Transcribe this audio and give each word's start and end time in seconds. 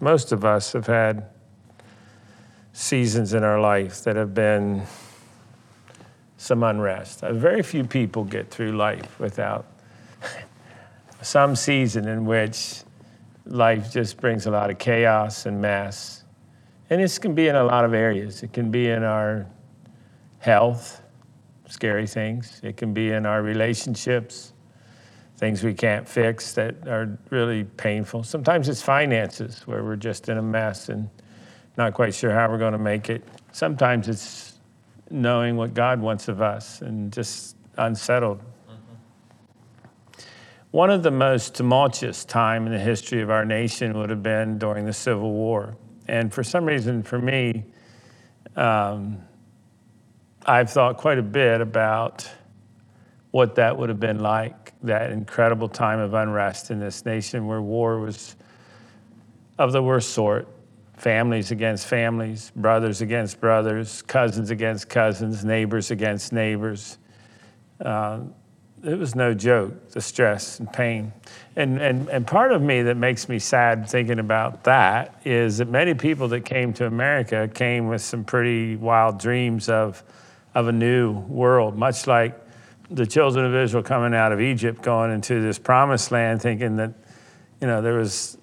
most 0.00 0.32
of 0.32 0.44
us 0.44 0.72
have 0.72 0.86
had 0.86 1.26
seasons 2.72 3.32
in 3.32 3.42
our 3.42 3.60
life 3.60 4.04
that 4.04 4.16
have 4.16 4.34
been 4.34 4.82
some 6.36 6.62
unrest. 6.62 7.24
Uh, 7.24 7.32
Very 7.32 7.62
few 7.62 7.84
people 7.84 8.24
get 8.24 8.50
through 8.50 8.72
life 8.72 9.18
without 9.18 9.66
some 11.22 11.56
season 11.56 12.06
in 12.06 12.26
which 12.26 12.82
life 13.46 13.92
just 13.92 14.20
brings 14.20 14.46
a 14.46 14.50
lot 14.50 14.70
of 14.70 14.78
chaos 14.78 15.46
and 15.46 15.60
mess. 15.60 16.24
And 16.90 17.00
this 17.00 17.18
can 17.18 17.34
be 17.34 17.48
in 17.48 17.56
a 17.56 17.64
lot 17.64 17.84
of 17.84 17.94
areas. 17.94 18.42
It 18.42 18.52
can 18.52 18.70
be 18.70 18.90
in 18.90 19.02
our 19.02 19.46
health, 20.38 21.02
scary 21.68 22.06
things. 22.06 22.60
It 22.62 22.76
can 22.76 22.92
be 22.92 23.10
in 23.10 23.26
our 23.26 23.42
relationships, 23.42 24.52
things 25.36 25.62
we 25.62 25.74
can't 25.74 26.08
fix 26.08 26.54
that 26.54 26.88
are 26.88 27.18
really 27.30 27.64
painful. 27.64 28.22
Sometimes 28.22 28.68
it's 28.68 28.82
finances 28.82 29.66
where 29.66 29.84
we're 29.84 29.96
just 29.96 30.28
in 30.28 30.38
a 30.38 30.42
mess 30.42 30.88
and 30.88 31.10
not 31.76 31.92
quite 31.92 32.14
sure 32.14 32.30
how 32.30 32.48
we're 32.48 32.58
going 32.58 32.72
to 32.72 32.78
make 32.78 33.10
it. 33.10 33.22
Sometimes 33.52 34.08
it's 34.08 34.58
knowing 35.10 35.56
what 35.56 35.74
God 35.74 36.00
wants 36.00 36.28
of 36.28 36.40
us 36.40 36.80
and 36.80 37.12
just 37.12 37.56
unsettled. 37.76 38.40
One 40.70 40.90
of 40.90 41.02
the 41.02 41.10
most 41.10 41.54
tumultuous 41.54 42.24
time 42.24 42.66
in 42.66 42.72
the 42.72 42.78
history 42.78 43.22
of 43.22 43.30
our 43.30 43.44
nation 43.44 43.96
would 43.98 44.10
have 44.10 44.22
been 44.22 44.58
during 44.58 44.84
the 44.84 44.92
Civil 44.92 45.32
War. 45.32 45.76
And 46.08 46.32
for 46.32 46.42
some 46.42 46.64
reason, 46.64 47.02
for 47.02 47.18
me, 47.18 47.64
um, 48.56 49.18
I've 50.44 50.70
thought 50.70 50.96
quite 50.96 51.18
a 51.18 51.22
bit 51.22 51.60
about 51.60 52.28
what 53.36 53.54
that 53.56 53.76
would 53.76 53.90
have 53.90 54.00
been 54.00 54.20
like, 54.20 54.72
that 54.82 55.10
incredible 55.10 55.68
time 55.68 55.98
of 55.98 56.14
unrest 56.14 56.70
in 56.70 56.80
this 56.80 57.04
nation 57.04 57.46
where 57.46 57.60
war 57.60 58.00
was 58.00 58.34
of 59.58 59.72
the 59.72 59.82
worst 59.82 60.14
sort 60.14 60.48
families 60.94 61.50
against 61.50 61.86
families, 61.86 62.50
brothers 62.56 63.02
against 63.02 63.38
brothers, 63.38 64.00
cousins 64.00 64.50
against 64.50 64.88
cousins, 64.88 65.44
neighbors 65.44 65.90
against 65.90 66.32
neighbors. 66.32 66.96
Uh, 67.78 68.20
it 68.82 68.98
was 68.98 69.14
no 69.14 69.34
joke, 69.34 69.90
the 69.90 70.00
stress 70.00 70.58
and 70.58 70.72
pain. 70.72 71.12
And, 71.56 71.78
and, 71.78 72.08
and 72.08 72.26
part 72.26 72.52
of 72.52 72.62
me 72.62 72.80
that 72.84 72.96
makes 72.96 73.28
me 73.28 73.38
sad 73.38 73.86
thinking 73.86 74.18
about 74.18 74.64
that 74.64 75.20
is 75.26 75.58
that 75.58 75.68
many 75.68 75.92
people 75.92 76.28
that 76.28 76.46
came 76.46 76.72
to 76.72 76.86
America 76.86 77.50
came 77.52 77.88
with 77.88 78.00
some 78.00 78.24
pretty 78.24 78.76
wild 78.76 79.20
dreams 79.20 79.68
of, 79.68 80.02
of 80.54 80.68
a 80.68 80.72
new 80.72 81.12
world, 81.12 81.76
much 81.76 82.06
like 82.06 82.45
the 82.90 83.06
children 83.06 83.44
of 83.44 83.54
Israel 83.54 83.82
coming 83.82 84.14
out 84.14 84.32
of 84.32 84.40
Egypt, 84.40 84.82
going 84.82 85.12
into 85.12 85.40
this 85.40 85.58
promised 85.58 86.12
land, 86.12 86.40
thinking 86.40 86.76
that, 86.76 86.92
you 87.60 87.66
know, 87.66 87.82
there 87.82 87.94
was 87.94 88.38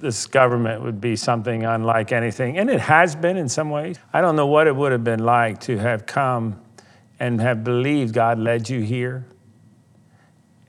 this 0.00 0.26
government 0.26 0.82
would 0.82 1.00
be 1.00 1.16
something 1.16 1.64
unlike 1.64 2.12
anything. 2.12 2.58
And 2.58 2.68
it 2.68 2.80
has 2.80 3.16
been 3.16 3.36
in 3.36 3.48
some 3.48 3.70
ways. 3.70 3.98
I 4.12 4.20
don't 4.20 4.36
know 4.36 4.46
what 4.46 4.66
it 4.66 4.76
would 4.76 4.92
have 4.92 5.04
been 5.04 5.24
like 5.24 5.60
to 5.62 5.78
have 5.78 6.04
come 6.04 6.60
and 7.18 7.40
have 7.40 7.64
believed 7.64 8.12
God 8.12 8.38
led 8.38 8.68
you 8.68 8.80
here 8.82 9.24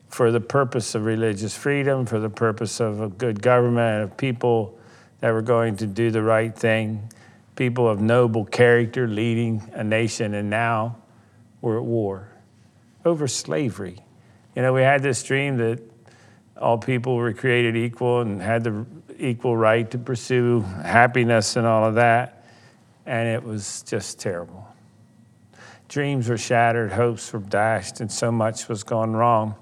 for 0.07 0.31
the 0.31 0.39
purpose 0.39 0.95
of 0.95 1.03
religious 1.03 1.55
freedom, 1.55 2.05
for 2.05 2.19
the 2.19 2.29
purpose 2.29 2.79
of 2.79 3.01
a 3.01 3.09
good 3.09 3.41
government, 3.41 4.03
of 4.03 4.17
people 4.17 4.79
that 5.19 5.31
were 5.31 5.41
going 5.41 5.75
to 5.75 5.85
do 5.85 6.09
the 6.09 6.21
right 6.21 6.55
thing, 6.55 7.11
people 7.57 7.89
of 7.89 7.99
noble 7.99 8.45
character 8.45 9.07
leading 9.07 9.69
a 9.73 9.83
nation, 9.83 10.33
and 10.33 10.49
now 10.49 10.95
we're 11.59 11.77
at 11.77 11.83
war 11.83 12.29
over 13.07 13.27
slavery. 13.27 13.97
You 14.55 14.61
know, 14.61 14.73
we 14.73 14.81
had 14.81 15.01
this 15.01 15.23
dream 15.23 15.57
that 15.57 15.81
all 16.59 16.77
people 16.77 17.15
were 17.15 17.33
created 17.33 17.75
equal 17.75 18.21
and 18.21 18.41
had 18.41 18.63
the 18.63 18.85
equal 19.17 19.55
right 19.55 19.89
to 19.91 19.97
pursue 19.97 20.61
happiness 20.83 21.55
and 21.55 21.65
all 21.65 21.85
of 21.85 21.95
that, 21.95 22.45
and 23.05 23.27
it 23.29 23.43
was 23.43 23.83
just 23.83 24.19
terrible. 24.19 24.67
Dreams 25.87 26.27
were 26.27 26.37
shattered, 26.37 26.91
hopes 26.91 27.31
were 27.31 27.39
dashed, 27.39 28.01
and 28.01 28.11
so 28.11 28.31
much 28.31 28.67
was 28.67 28.83
gone 28.83 29.13
wrong. 29.13 29.55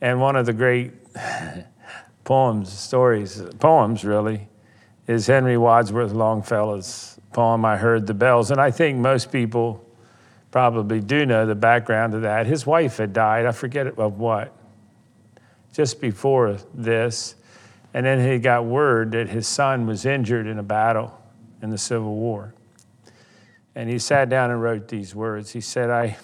And 0.00 0.20
one 0.20 0.36
of 0.36 0.46
the 0.46 0.54
great 0.54 0.92
poems, 2.24 2.72
stories, 2.72 3.42
poems 3.58 4.04
really, 4.04 4.48
is 5.06 5.26
Henry 5.26 5.58
Wadsworth 5.58 6.12
Longfellow's 6.12 7.18
poem, 7.32 7.64
I 7.64 7.76
Heard 7.76 8.06
the 8.06 8.14
Bells. 8.14 8.50
And 8.50 8.60
I 8.60 8.70
think 8.70 8.98
most 8.98 9.30
people 9.30 9.84
probably 10.50 11.00
do 11.00 11.26
know 11.26 11.46
the 11.46 11.54
background 11.54 12.12
to 12.12 12.20
that. 12.20 12.46
His 12.46 12.66
wife 12.66 12.96
had 12.96 13.12
died, 13.12 13.46
I 13.46 13.52
forget 13.52 13.86
of 13.86 14.18
what, 14.18 14.52
just 15.72 16.00
before 16.00 16.58
this. 16.74 17.34
And 17.94 18.04
then 18.04 18.26
he 18.26 18.38
got 18.38 18.64
word 18.64 19.12
that 19.12 19.28
his 19.28 19.46
son 19.46 19.86
was 19.86 20.04
injured 20.04 20.46
in 20.46 20.58
a 20.58 20.62
battle 20.62 21.18
in 21.62 21.70
the 21.70 21.78
Civil 21.78 22.14
War. 22.14 22.54
And 23.74 23.88
he 23.88 23.98
sat 23.98 24.28
down 24.28 24.50
and 24.50 24.60
wrote 24.60 24.88
these 24.88 25.14
words. 25.14 25.52
He 25.52 25.60
said, 25.60 25.90
I, 25.90 26.16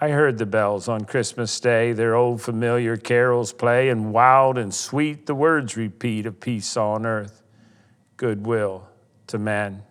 I 0.00 0.08
heard 0.08 0.38
the 0.38 0.46
bells 0.46 0.88
on 0.88 1.04
Christmas 1.04 1.58
Day, 1.60 1.92
their 1.92 2.14
old 2.14 2.42
familiar 2.42 2.96
carols 2.96 3.52
play, 3.52 3.88
and 3.88 4.12
wild 4.12 4.58
and 4.58 4.74
sweet 4.74 5.26
the 5.26 5.34
words 5.34 5.76
repeat 5.76 6.26
of 6.26 6.40
peace 6.40 6.76
on 6.76 7.06
earth, 7.06 7.42
goodwill 8.16 8.88
to 9.28 9.38
men. 9.38 9.82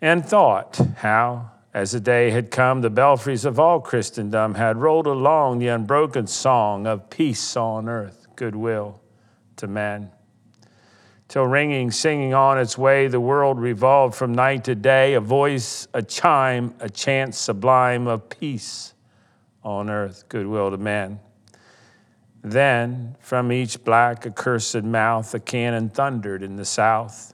And 0.00 0.24
thought 0.24 0.80
how, 0.98 1.52
as 1.74 1.90
the 1.90 1.98
day 1.98 2.30
had 2.30 2.52
come, 2.52 2.82
the 2.82 2.88
belfries 2.88 3.44
of 3.44 3.58
all 3.58 3.80
Christendom 3.80 4.54
had 4.54 4.76
rolled 4.76 5.08
along 5.08 5.58
the 5.58 5.66
unbroken 5.66 6.28
song 6.28 6.86
of 6.86 7.10
peace 7.10 7.56
on 7.56 7.88
earth, 7.88 8.28
goodwill 8.36 9.00
to 9.56 9.66
men. 9.66 10.12
Till 11.26 11.46
ringing, 11.46 11.90
singing 11.90 12.32
on 12.32 12.58
its 12.58 12.78
way, 12.78 13.08
the 13.08 13.18
world 13.18 13.58
revolved 13.58 14.14
from 14.14 14.32
night 14.32 14.62
to 14.64 14.76
day, 14.76 15.14
a 15.14 15.20
voice, 15.20 15.88
a 15.92 16.00
chime, 16.00 16.74
a 16.78 16.88
chant 16.88 17.34
sublime 17.34 18.06
of 18.06 18.28
peace 18.28 18.94
on 19.64 19.90
earth, 19.90 20.28
goodwill 20.28 20.70
to 20.70 20.76
men. 20.76 21.18
Then 22.42 23.16
from 23.18 23.50
each 23.50 23.82
black 23.82 24.26
accursed 24.26 24.84
mouth 24.84 25.34
a 25.34 25.40
cannon 25.40 25.88
thundered 25.88 26.44
in 26.44 26.54
the 26.54 26.64
south, 26.64 27.33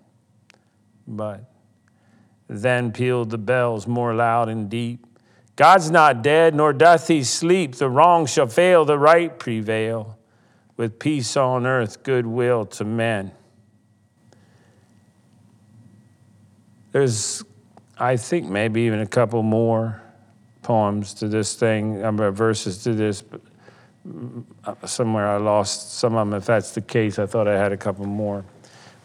But 1.11 1.43
then 2.47 2.91
pealed 2.91 3.29
the 3.29 3.37
bells 3.37 3.85
more 3.85 4.15
loud 4.15 4.49
and 4.49 4.69
deep. 4.69 5.05
God's 5.55 5.91
not 5.91 6.23
dead, 6.23 6.55
nor 6.55 6.73
doth 6.73 7.07
he 7.07 7.23
sleep. 7.23 7.75
The 7.75 7.89
wrong 7.89 8.25
shall 8.25 8.47
fail, 8.47 8.85
the 8.85 8.97
right 8.97 9.37
prevail 9.37 10.17
with 10.77 10.97
peace 10.97 11.37
on 11.37 11.67
earth, 11.67 12.01
goodwill 12.01 12.65
to 12.65 12.85
men. 12.85 13.31
There's, 16.91 17.43
I 17.97 18.17
think, 18.17 18.49
maybe 18.49 18.81
even 18.81 18.99
a 18.99 19.05
couple 19.05 19.43
more 19.43 20.01
poems 20.63 21.13
to 21.15 21.27
this 21.27 21.55
thing, 21.55 22.03
um, 22.03 22.17
verses 22.17 22.83
to 22.83 22.93
this, 22.93 23.21
but 23.21 23.41
uh, 24.65 24.87
somewhere 24.87 25.27
I 25.27 25.37
lost 25.37 25.93
some 25.93 26.15
of 26.15 26.27
them. 26.27 26.37
If 26.37 26.45
that's 26.45 26.71
the 26.71 26.81
case, 26.81 27.19
I 27.19 27.25
thought 27.25 27.47
I 27.47 27.57
had 27.57 27.71
a 27.71 27.77
couple 27.77 28.05
more. 28.05 28.43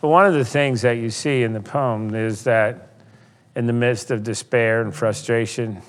But 0.06 0.10
one 0.10 0.26
of 0.26 0.34
the 0.34 0.44
things 0.44 0.82
that 0.82 0.98
you 0.98 1.10
see 1.10 1.42
in 1.42 1.52
the 1.52 1.60
poem 1.60 2.14
is 2.14 2.44
that 2.44 2.90
in 3.56 3.66
the 3.66 3.72
midst 3.72 4.12
of 4.12 4.22
despair 4.22 4.80
and 4.80 4.94
frustration, 4.94 5.82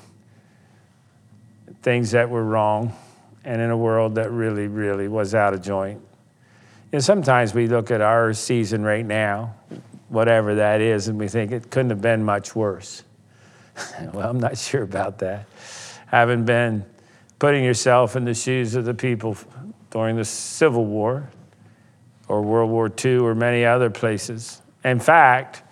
things 1.84 2.10
that 2.10 2.28
were 2.28 2.44
wrong, 2.44 2.96
and 3.44 3.62
in 3.62 3.70
a 3.70 3.78
world 3.78 4.16
that 4.16 4.32
really, 4.32 4.66
really 4.66 5.08
was 5.08 5.36
out 5.36 5.54
of 5.54 5.62
joint. 5.62 6.02
And 6.92 7.04
sometimes 7.04 7.54
we 7.54 7.68
look 7.68 7.92
at 7.92 8.02
our 8.02 8.34
season 8.34 8.82
right 8.82 9.06
now, 9.06 9.54
whatever 10.10 10.56
that 10.56 10.82
is, 10.82 11.10
and 11.10 11.20
we 11.20 11.28
think 11.28 11.52
it 11.52 11.70
couldn't 11.70 11.92
have 11.92 12.02
been 12.02 12.24
much 12.24 12.56
worse. 12.56 13.04
well, 14.14 14.32
I'm 14.32 14.40
not 14.40 14.58
sure 14.58 14.82
about 14.82 15.20
that. 15.20 15.46
Having 16.08 16.46
been 16.46 16.86
putting 17.38 17.64
yourself 17.64 18.16
in 18.16 18.26
the 18.26 18.34
shoes 18.34 18.74
of 18.74 18.84
the 18.84 18.96
people 18.96 19.38
during 19.92 20.16
the 20.16 20.26
Civil 20.26 20.86
War 20.86 21.30
or 22.28 22.42
World 22.42 22.70
War 22.70 22.92
II 23.04 23.18
or 23.18 23.36
many 23.36 23.66
other 23.66 23.90
places. 23.90 24.62
In 24.84 25.00
fact, 25.00 25.64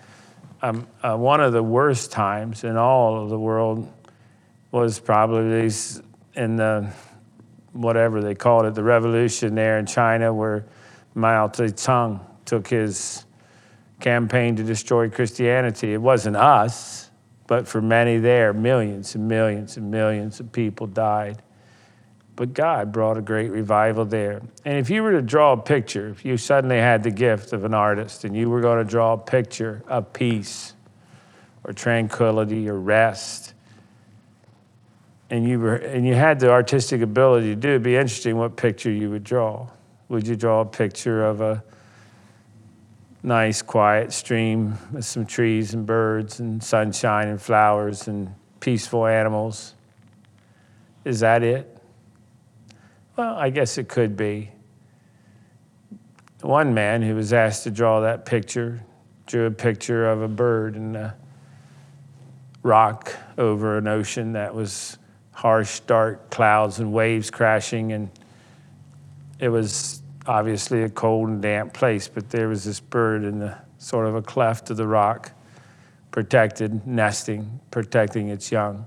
um, 0.62 0.86
uh, 1.02 1.16
one 1.16 1.40
of 1.40 1.52
the 1.52 1.62
worst 1.62 2.10
times 2.10 2.64
in 2.64 2.76
all 2.76 3.22
of 3.22 3.30
the 3.30 3.38
world 3.38 3.92
was 4.70 4.98
probably 4.98 5.70
in 6.34 6.56
the 6.56 6.90
whatever 7.72 8.22
they 8.22 8.34
called 8.34 8.64
it, 8.66 8.74
the 8.74 8.82
revolution 8.82 9.54
there 9.54 9.78
in 9.78 9.86
China, 9.86 10.32
where 10.32 10.64
Mao 11.14 11.48
Zedong 11.48 12.20
took 12.44 12.68
his 12.68 13.24
campaign 14.00 14.56
to 14.56 14.62
destroy 14.62 15.08
Christianity. 15.08 15.92
It 15.92 16.00
wasn't 16.00 16.36
us, 16.36 17.10
but 17.46 17.68
for 17.68 17.80
many 17.80 18.18
there, 18.18 18.52
millions 18.52 19.14
and 19.14 19.28
millions 19.28 19.76
and 19.76 19.90
millions 19.90 20.40
of 20.40 20.52
people 20.52 20.86
died. 20.86 21.42
But 22.36 22.52
God 22.52 22.92
brought 22.92 23.16
a 23.16 23.22
great 23.22 23.50
revival 23.50 24.04
there. 24.04 24.42
And 24.66 24.78
if 24.78 24.90
you 24.90 25.02
were 25.02 25.12
to 25.12 25.22
draw 25.22 25.52
a 25.52 25.56
picture, 25.56 26.10
if 26.10 26.22
you 26.22 26.36
suddenly 26.36 26.76
had 26.76 27.02
the 27.02 27.10
gift 27.10 27.54
of 27.54 27.64
an 27.64 27.72
artist 27.72 28.24
and 28.24 28.36
you 28.36 28.50
were 28.50 28.60
going 28.60 28.78
to 28.78 28.88
draw 28.88 29.14
a 29.14 29.18
picture 29.18 29.82
of 29.88 30.12
peace 30.12 30.74
or 31.64 31.72
tranquility 31.72 32.68
or 32.68 32.78
rest, 32.78 33.54
and 35.30 35.48
you, 35.48 35.58
were, 35.58 35.76
and 35.76 36.06
you 36.06 36.14
had 36.14 36.38
the 36.38 36.50
artistic 36.50 37.00
ability 37.00 37.48
to 37.48 37.56
do 37.56 37.68
it, 37.68 37.72
it'd 37.72 37.82
be 37.82 37.96
interesting 37.96 38.36
what 38.36 38.54
picture 38.54 38.90
you 38.90 39.10
would 39.10 39.24
draw. 39.24 39.68
Would 40.08 40.28
you 40.28 40.36
draw 40.36 40.60
a 40.60 40.66
picture 40.66 41.24
of 41.24 41.40
a 41.40 41.64
nice, 43.22 43.62
quiet 43.62 44.12
stream 44.12 44.78
with 44.92 45.04
some 45.04 45.26
trees 45.26 45.74
and 45.74 45.84
birds 45.84 46.38
and 46.38 46.62
sunshine 46.62 47.28
and 47.28 47.42
flowers 47.42 48.06
and 48.06 48.32
peaceful 48.60 49.06
animals? 49.06 49.74
Is 51.04 51.20
that 51.20 51.42
it? 51.42 51.75
Well, 53.16 53.34
I 53.34 53.48
guess 53.48 53.78
it 53.78 53.88
could 53.88 54.14
be. 54.14 54.50
One 56.42 56.74
man 56.74 57.00
who 57.00 57.14
was 57.14 57.32
asked 57.32 57.64
to 57.64 57.70
draw 57.70 58.00
that 58.00 58.26
picture 58.26 58.82
drew 59.24 59.46
a 59.46 59.50
picture 59.50 60.08
of 60.08 60.20
a 60.20 60.28
bird 60.28 60.76
and 60.76 60.94
a 60.96 61.16
rock 62.62 63.14
over 63.38 63.78
an 63.78 63.88
ocean 63.88 64.32
that 64.32 64.54
was 64.54 64.98
harsh, 65.32 65.80
dark 65.80 66.30
clouds 66.30 66.78
and 66.78 66.92
waves 66.92 67.30
crashing. 67.30 67.92
And 67.92 68.10
it 69.40 69.48
was 69.48 70.02
obviously 70.26 70.82
a 70.82 70.90
cold 70.90 71.30
and 71.30 71.40
damp 71.40 71.72
place, 71.72 72.08
but 72.08 72.28
there 72.28 72.48
was 72.48 72.64
this 72.64 72.80
bird 72.80 73.24
in 73.24 73.38
the 73.38 73.56
sort 73.78 74.06
of 74.06 74.14
a 74.14 74.22
cleft 74.22 74.68
of 74.68 74.76
the 74.76 74.86
rock, 74.86 75.32
protected, 76.10 76.86
nesting, 76.86 77.60
protecting 77.70 78.28
its 78.28 78.52
young. 78.52 78.86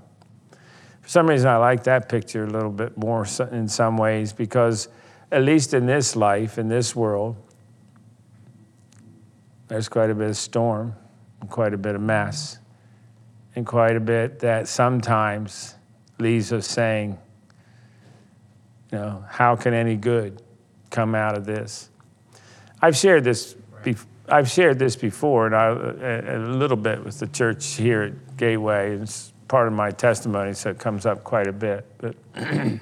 Some 1.10 1.26
reason, 1.28 1.48
I 1.48 1.56
like 1.56 1.82
that 1.82 2.08
picture 2.08 2.44
a 2.44 2.46
little 2.46 2.70
bit 2.70 2.96
more 2.96 3.26
in 3.50 3.66
some 3.66 3.96
ways 3.96 4.32
because, 4.32 4.86
at 5.32 5.42
least 5.42 5.74
in 5.74 5.84
this 5.84 6.14
life, 6.14 6.56
in 6.56 6.68
this 6.68 6.94
world, 6.94 7.34
there's 9.66 9.88
quite 9.88 10.10
a 10.10 10.14
bit 10.14 10.28
of 10.28 10.36
storm, 10.36 10.94
and 11.40 11.50
quite 11.50 11.74
a 11.74 11.76
bit 11.76 11.96
of 11.96 12.00
mess, 12.00 12.60
and 13.56 13.66
quite 13.66 13.96
a 13.96 14.00
bit 14.00 14.38
that 14.38 14.68
sometimes 14.68 15.74
leaves 16.20 16.52
us 16.52 16.68
saying, 16.68 17.18
you 18.92 18.98
know, 18.98 19.24
how 19.28 19.56
can 19.56 19.74
any 19.74 19.96
good 19.96 20.40
come 20.90 21.16
out 21.16 21.36
of 21.36 21.44
this? 21.44 21.90
I've 22.80 22.96
shared 22.96 23.24
this. 23.24 23.56
I've 24.28 24.48
shared 24.48 24.78
this 24.78 24.94
before, 24.94 25.46
and 25.46 25.56
I, 25.56 25.66
a, 25.70 26.36
a 26.36 26.38
little 26.38 26.76
bit 26.76 27.04
with 27.04 27.18
the 27.18 27.26
church 27.26 27.66
here 27.66 28.02
at 28.02 28.36
Gateway. 28.36 28.94
It's 28.94 29.32
part 29.50 29.66
of 29.66 29.72
my 29.72 29.90
testimony, 29.90 30.54
so 30.54 30.70
it 30.70 30.78
comes 30.78 31.04
up 31.04 31.24
quite 31.24 31.48
a 31.48 31.52
bit. 31.52 31.84
But 31.98 32.14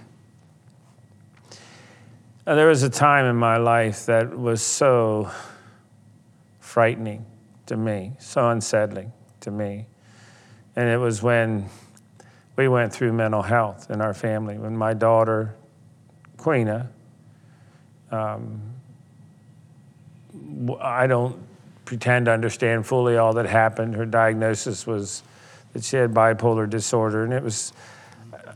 there 2.45 2.67
was 2.67 2.83
a 2.83 2.91
time 2.91 3.25
in 3.25 3.37
my 3.37 3.57
life 3.57 4.05
that 4.05 4.39
was 4.39 4.61
so 4.61 5.31
frightening 6.61 7.25
to 7.65 7.77
me, 7.79 8.13
so 8.19 8.51
unsettling 8.51 9.15
to 9.41 9.51
me, 9.51 9.87
and 10.77 10.91
it 10.91 10.99
was 10.99 11.23
when 11.23 11.71
we 12.57 12.69
went 12.69 12.93
through 12.93 13.15
mental 13.15 13.41
health 13.41 13.91
in 13.91 14.03
our 14.03 14.13
family. 14.13 14.59
When 14.59 14.77
my 14.77 14.93
daughter, 14.93 15.55
Queena, 16.37 16.89
um, 18.11 18.61
I 20.83 21.07
don't 21.07 21.41
pretend 21.87 22.27
to 22.27 22.33
understand 22.33 22.87
fully 22.87 23.17
all 23.17 23.33
that 23.33 23.47
happened. 23.47 23.95
Her 23.95 24.05
diagnosis 24.05 24.87
was 24.87 25.23
that 25.79 25.85
she 25.85 25.97
had 25.97 26.13
bipolar 26.13 26.69
disorder, 26.69 27.23
and 27.23 27.33
it 27.33 27.43
was 27.43 27.73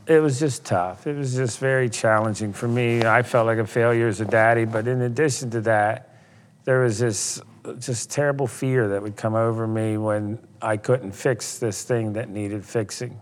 it 0.09 0.19
was 0.19 0.41
just 0.41 0.65
tough. 0.65 1.07
It 1.07 1.17
was 1.17 1.37
just 1.37 1.61
very 1.61 1.89
challenging 1.89 2.53
for 2.53 2.67
me. 2.67 3.05
I 3.05 3.23
felt 3.23 3.47
like 3.47 3.59
a 3.59 3.67
failure 3.67 4.09
as 4.09 4.21
a 4.21 4.25
daddy, 4.25 4.65
but 4.65 4.89
in 4.89 5.03
addition 5.03 5.49
to 5.51 5.61
that, 5.61 6.17
there 6.65 6.81
was 6.81 6.99
this 6.99 7.41
just 7.79 8.11
terrible 8.11 8.49
fear 8.49 8.89
that 8.89 9.01
would 9.01 9.15
come 9.15 9.37
over 9.37 9.69
me 9.69 9.99
when 9.99 10.41
I 10.61 10.77
couldn't 10.77 11.13
fix 11.13 11.61
this 11.61 11.85
thing 11.85 12.15
that 12.15 12.29
needed 12.29 12.65
fixing. 12.65 13.21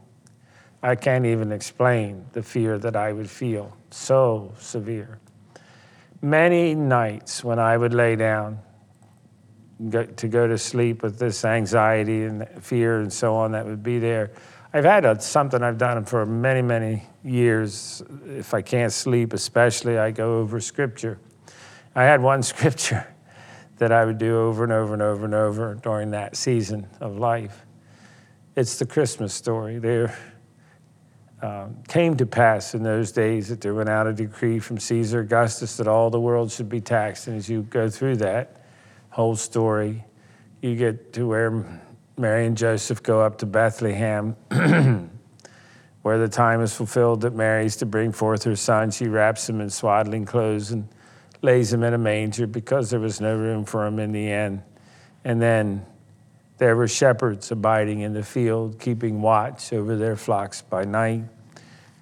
I 0.83 0.95
can't 0.95 1.27
even 1.27 1.53
explain 1.53 2.25
the 2.33 2.43
fear 2.43 2.79
that 2.79 2.97
I 2.97 3.13
would 3.13 3.29
feel, 3.29 3.77
so 3.91 4.55
severe. 4.59 5.19
Many 6.23 6.75
nights 6.75 7.45
when 7.45 7.59
I 7.59 7.77
would 7.77 7.93
lay 7.93 8.17
down 8.17 8.61
go, 9.89 10.05
to 10.05 10.29
go 10.29 10.47
to 10.47 10.59
sleep 10.59 11.03
with 11.03 11.19
this 11.19 11.45
anxiety 11.45 12.25
and 12.25 12.47
fear 12.61 13.01
and 13.01 13.13
so 13.13 13.35
on 13.35 13.53
that 13.53 13.65
would 13.65 13.83
be 13.83 13.99
there, 13.99 14.33
I've 14.73 14.85
had 14.85 15.05
a, 15.05 15.21
something 15.21 15.63
I've 15.63 15.79
done 15.79 16.05
for 16.05 16.25
many, 16.27 16.63
many 16.63 17.05
years. 17.25 18.03
If 18.27 18.55
I 18.55 18.63
can't 18.63 18.93
sleep, 18.93 19.33
especially, 19.33 19.99
I 19.99 20.11
go 20.11 20.39
over 20.39 20.61
scripture. 20.61 21.19
I 21.95 22.05
had 22.05 22.23
one 22.23 22.43
scripture 22.45 23.07
that 23.79 23.91
I 23.91 24.05
would 24.05 24.19
do 24.19 24.39
over 24.39 24.63
and 24.63 24.73
over 24.73 24.93
and 24.93 25.03
over 25.03 25.25
and 25.25 25.35
over 25.35 25.75
during 25.75 26.11
that 26.11 26.37
season 26.37 26.87
of 27.01 27.19
life. 27.19 27.65
It's 28.55 28.79
the 28.79 28.87
Christmas 28.87 29.33
story. 29.33 29.79
There 29.79 30.17
um, 31.41 31.83
came 31.89 32.17
to 32.19 32.27
pass 32.27 32.75
in 32.75 32.83
those 32.83 33.11
days 33.11 33.49
that 33.49 33.61
there 33.61 33.75
went 33.75 33.89
out 33.89 34.07
a 34.07 34.13
decree 34.13 34.59
from 34.59 34.79
Caesar 34.79 35.21
Augustus 35.21 35.79
that 35.79 35.89
all 35.89 36.11
the 36.11 36.21
world 36.21 36.53
should 36.53 36.69
be 36.69 36.81
taxed. 36.81 37.27
And 37.27 37.37
as 37.37 37.49
you 37.49 37.63
go 37.63 37.89
through 37.89 38.17
that 38.17 38.60
whole 39.11 39.37
story, 39.37 40.05
you 40.63 40.77
get 40.77 41.13
to 41.15 41.27
where 41.27 41.81
Mary 42.17 42.47
and 42.47 42.57
Joseph 42.57 43.03
go 43.03 43.21
up 43.21 43.39
to 43.39 43.47
Bethlehem, 43.47 44.37
where 46.03 46.19
the 46.19 46.29
time 46.29 46.61
is 46.63 46.75
fulfilled 46.75 47.23
that 47.23 47.35
Mary's 47.35 47.77
to 47.77 47.87
bring 47.87 48.13
forth 48.13 48.45
her 48.45 48.57
son. 48.57 48.91
She 48.91 49.07
wraps 49.07 49.49
him 49.49 49.61
in 49.61 49.71
swaddling 49.71 50.25
clothes 50.25 50.71
and 50.71 50.89
lays 51.43 51.73
him 51.73 51.83
in 51.83 51.95
a 51.95 51.99
manger 51.99 52.47
because 52.47 52.91
there 52.91 53.01
was 53.01 53.21
no 53.21 53.37
room 53.37 53.65
for 53.65 53.87
him 53.87 53.99
in 53.99 54.13
the 54.13 54.31
inn. 54.31 54.63
And 55.25 55.41
then 55.41 55.85
there 56.59 56.77
were 56.77 56.89
shepherds 56.89 57.51
abiding 57.51 58.01
in 58.01 58.13
the 58.13 58.23
field, 58.23 58.79
keeping 58.79 59.23
watch 59.23 59.73
over 59.73 59.97
their 59.97 60.17
flocks 60.17 60.63
by 60.63 60.85
night. 60.85 61.25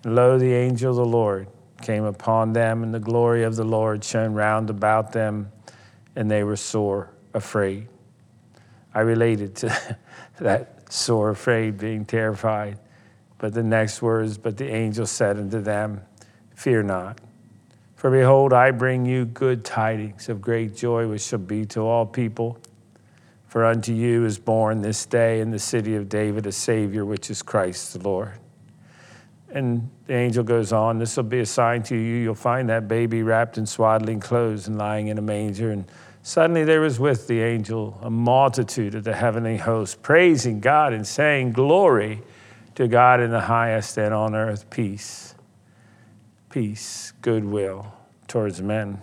And 0.04 0.14
lo, 0.14 0.38
the 0.38 0.52
angel 0.52 0.90
of 0.90 0.96
the 0.96 1.04
Lord 1.04 1.48
came 1.82 2.04
upon 2.04 2.52
them, 2.52 2.82
and 2.82 2.92
the 2.92 3.00
glory 3.00 3.44
of 3.44 3.54
the 3.54 3.64
Lord 3.64 4.02
shone 4.02 4.34
round 4.34 4.68
about 4.68 5.12
them, 5.12 5.52
and 6.16 6.30
they 6.30 6.42
were 6.42 6.56
sore 6.56 7.10
afraid. 7.34 7.88
I 8.94 9.00
related 9.00 9.54
to 9.56 9.96
that 10.40 10.92
sore 10.92 11.30
afraid, 11.30 11.78
being 11.78 12.04
terrified. 12.04 12.78
But 13.38 13.54
the 13.54 13.62
next 13.62 14.02
words, 14.02 14.36
but 14.36 14.56
the 14.56 14.68
angel 14.68 15.06
said 15.06 15.38
unto 15.38 15.60
them, 15.60 16.02
Fear 16.54 16.84
not. 16.84 17.20
For 17.94 18.10
behold, 18.10 18.52
I 18.52 18.70
bring 18.70 19.06
you 19.06 19.24
good 19.24 19.64
tidings 19.64 20.28
of 20.28 20.40
great 20.40 20.76
joy, 20.76 21.08
which 21.08 21.22
shall 21.22 21.38
be 21.38 21.64
to 21.66 21.80
all 21.80 22.06
people. 22.06 22.58
For 23.46 23.64
unto 23.64 23.92
you 23.92 24.24
is 24.24 24.38
born 24.38 24.82
this 24.82 25.06
day 25.06 25.40
in 25.40 25.50
the 25.50 25.58
city 25.58 25.96
of 25.96 26.08
David 26.08 26.46
a 26.46 26.52
Savior, 26.52 27.04
which 27.04 27.30
is 27.30 27.42
Christ 27.42 27.94
the 27.94 28.00
Lord. 28.00 28.34
And 29.50 29.90
the 30.06 30.14
angel 30.14 30.44
goes 30.44 30.72
on, 30.72 30.98
This 30.98 31.16
will 31.16 31.24
be 31.24 31.40
a 31.40 31.46
sign 31.46 31.82
to 31.84 31.96
you. 31.96 32.16
You'll 32.16 32.34
find 32.34 32.68
that 32.68 32.86
baby 32.86 33.22
wrapped 33.22 33.56
in 33.56 33.66
swaddling 33.66 34.20
clothes 34.20 34.68
and 34.68 34.76
lying 34.76 35.08
in 35.08 35.16
a 35.18 35.22
manger. 35.22 35.70
And 35.70 35.86
suddenly 36.22 36.64
there 36.64 36.80
was 36.80 37.00
with 37.00 37.28
the 37.28 37.40
angel 37.40 37.98
a 38.02 38.10
multitude 38.10 38.94
of 38.94 39.04
the 39.04 39.14
heavenly 39.14 39.56
host, 39.56 40.02
praising 40.02 40.60
God 40.60 40.92
and 40.92 41.06
saying, 41.06 41.52
Glory 41.52 42.22
to 42.74 42.88
God 42.88 43.20
in 43.20 43.30
the 43.30 43.40
highest, 43.40 43.96
and 43.96 44.14
on 44.14 44.34
earth 44.34 44.68
peace. 44.70 45.34
Peace, 46.50 47.12
goodwill 47.22 47.92
towards 48.26 48.60
men. 48.60 49.00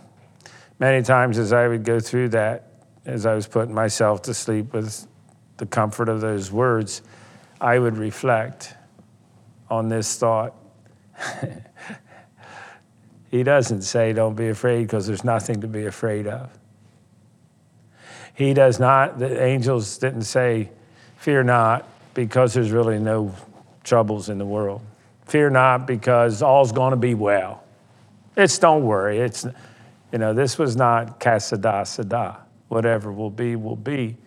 Many 0.80 1.04
times 1.04 1.38
as 1.38 1.54
I 1.54 1.68
would 1.68 1.84
go 1.84 2.00
through 2.00 2.30
that, 2.30 2.70
as 3.06 3.25
I 3.25 3.34
was 3.34 3.48
putting 3.48 3.74
myself 3.74 4.22
to 4.24 4.34
sleep 4.34 4.74
with 4.74 5.08
the 5.58 5.66
comfort 5.66 6.10
of 6.10 6.22
those 6.22 6.52
words, 6.52 7.02
I 7.62 7.80
would 7.80 7.98
reflect 7.98 8.75
on 9.69 9.89
this 9.89 10.17
thought. 10.17 10.53
he 13.31 13.43
doesn't 13.43 13.81
say, 13.81 14.13
Don't 14.13 14.36
be 14.36 14.50
afraid, 14.50 14.84
because 14.84 15.07
there's 15.07 15.24
nothing 15.24 15.62
to 15.62 15.67
be 15.67 15.86
afraid 15.86 16.27
of. 16.27 16.50
He 18.34 18.53
does 18.53 18.79
not, 18.79 19.17
the 19.19 19.43
angels 19.43 19.98
didn't 19.98 20.24
say, 20.24 20.69
Fear 21.17 21.43
not, 21.43 21.88
because 22.13 22.53
there's 22.53 22.72
really 22.72 23.00
no 23.00 23.34
troubles 23.84 24.29
in 24.29 24.38
the 24.38 24.45
world. 24.45 24.81
Fear 25.25 25.51
not, 25.51 25.88
because 25.88 26.41
all's 26.41 26.72
going 26.72 26.91
to 26.91 26.98
be 26.98 27.13
well. 27.13 27.63
It's 28.36 28.60
don't 28.60 28.84
worry. 28.84 29.19
It's, 29.19 29.45
you 30.12 30.17
know, 30.17 30.34
this 30.34 30.57
was 30.57 30.75
not 30.75 31.19
que 31.19 31.39
sera 31.39 31.86
sera 31.86 32.45
whatever 32.67 33.12
will 33.12 33.29
be, 33.29 33.55
will 33.55 33.75
be. 33.75 34.17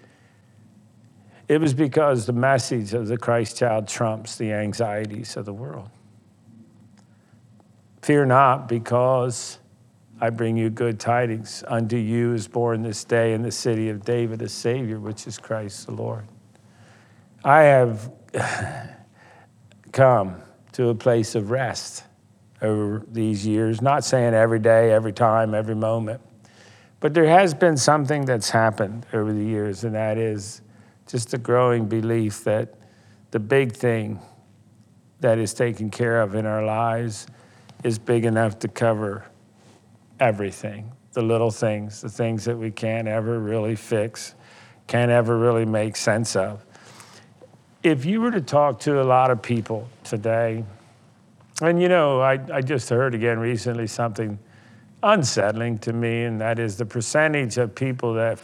It 1.49 1.63
was 1.63 1.73
because 1.73 2.27
the 2.27 2.35
message 2.35 2.93
of 2.93 3.09
the 3.09 3.17
Christ 3.17 3.57
child 3.57 3.89
trumps 3.89 4.37
the 4.37 4.53
anxieties 4.53 5.35
of 5.37 5.47
the 5.47 5.53
world. 5.53 5.89
Fear 8.03 8.27
not, 8.27 8.69
because 8.69 9.59
I 10.21 10.29
bring 10.31 10.59
you 10.59 10.69
good 10.69 11.01
tidings. 11.01 11.65
Unto 11.67 11.97
you 11.97 12.35
is 12.35 12.47
born 12.47 12.83
this 12.83 13.03
day 13.03 13.33
in 13.33 13.43
the 13.43 13.51
city 13.51 13.89
of 13.89 14.05
David 14.05 14.43
a 14.43 14.49
Savior, 14.49 15.01
which 15.01 15.27
is 15.27 15.39
Christ 15.39 15.87
the 15.87 15.93
Lord. 15.93 16.27
I 17.45 17.63
have 17.63 18.13
come 19.93 20.43
to 20.73 20.89
a 20.89 20.95
place 20.95 21.35
of 21.35 21.51
rest 21.51 22.05
over 22.61 23.05
these 23.11 23.47
years, 23.47 23.81
not 23.81 24.05
saying 24.05 24.35
every 24.35 24.59
day, 24.59 24.93
every 24.93 25.13
time, 25.13 25.55
every 25.55 25.77
moment, 25.77 26.21
but 27.01 27.15
there 27.15 27.27
has 27.27 27.55
been 27.55 27.77
something 27.77 28.25
that's 28.25 28.51
happened 28.51 29.07
over 29.13 29.33
the 29.33 29.45
years, 29.45 29.85
and 29.85 29.95
that 29.95 30.19
is 30.19 30.61
just 31.09 31.35
a 31.35 31.39
growing 31.39 31.87
belief 31.87 32.45
that 32.45 32.75
the 33.31 33.41
big 33.41 33.73
thing 33.73 34.21
that 35.21 35.39
is 35.39 35.53
taken 35.53 35.91
care 35.91 36.21
of 36.21 36.35
in 36.35 36.47
our 36.47 36.65
lives 36.65 37.27
is 37.83 37.99
big 37.99 38.25
enough 38.25 38.59
to 38.61 38.69
cover 38.69 39.25
everything 40.21 40.93
the 41.13 41.23
little 41.23 41.51
things, 41.51 42.01
the 42.01 42.09
things 42.09 42.45
that 42.45 42.57
we 42.57 42.71
can't 42.71 43.09
ever 43.09 43.41
really 43.41 43.75
fix, 43.75 44.37
can't 44.87 45.11
ever 45.11 45.37
really 45.37 45.65
make 45.65 45.97
sense 45.97 46.37
of. 46.37 46.65
If 47.83 48.05
you 48.05 48.21
were 48.21 48.31
to 48.31 48.41
talk 48.41 48.79
to 48.81 49.03
a 49.03 49.05
lot 49.05 49.33
of 49.33 49.43
people 49.43 49.89
today, 50.05 50.65
and 51.61 51.83
you 51.83 51.89
know, 51.89 52.21
I, 52.21 52.39
I 52.53 52.61
just 52.61 52.89
heard 52.89 53.17
again 53.17 53.41
recently 53.41 53.89
something 53.89 54.39
unsettling 55.03 55.79
to 55.79 55.93
me, 55.93 56.23
and 56.23 56.41
that 56.41 56.61
is 56.61 56.77
the 56.77 56.87
percentage 56.87 57.59
of 57.59 57.75
people 57.75 58.15
that 58.15 58.39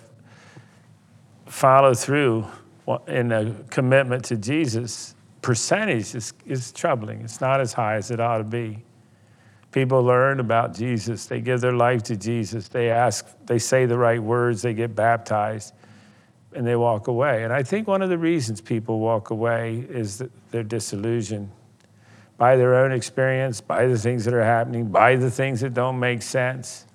follow 1.46 1.94
through 1.94 2.46
in 3.06 3.32
a 3.32 3.52
commitment 3.70 4.24
to 4.26 4.36
Jesus. 4.36 5.14
Percentage 5.42 6.14
is, 6.14 6.32
is 6.46 6.72
troubling. 6.72 7.20
It's 7.20 7.40
not 7.40 7.60
as 7.60 7.72
high 7.72 7.96
as 7.96 8.10
it 8.10 8.20
ought 8.20 8.38
to 8.38 8.44
be. 8.44 8.82
People 9.72 10.02
learn 10.02 10.38
about 10.38 10.72
Jesus, 10.72 11.26
they 11.26 11.40
give 11.40 11.60
their 11.60 11.72
life 11.72 12.04
to 12.04 12.16
Jesus, 12.16 12.68
they 12.68 12.90
ask, 12.90 13.26
they 13.46 13.58
say 13.58 13.86
the 13.86 13.98
right 13.98 14.22
words, 14.22 14.62
they 14.62 14.72
get 14.72 14.94
baptized, 14.94 15.74
and 16.54 16.64
they 16.64 16.76
walk 16.76 17.08
away. 17.08 17.42
And 17.42 17.52
I 17.52 17.64
think 17.64 17.88
one 17.88 18.00
of 18.00 18.08
the 18.08 18.16
reasons 18.16 18.60
people 18.60 19.00
walk 19.00 19.30
away 19.30 19.84
is 19.88 20.18
that 20.18 20.30
they're 20.52 20.62
disillusioned 20.62 21.50
by 22.36 22.56
their 22.56 22.76
own 22.76 22.92
experience, 22.92 23.60
by 23.60 23.88
the 23.88 23.98
things 23.98 24.24
that 24.26 24.34
are 24.34 24.44
happening, 24.44 24.90
by 24.90 25.16
the 25.16 25.30
things 25.30 25.60
that 25.62 25.74
don't 25.74 25.98
make 25.98 26.22
sense. 26.22 26.86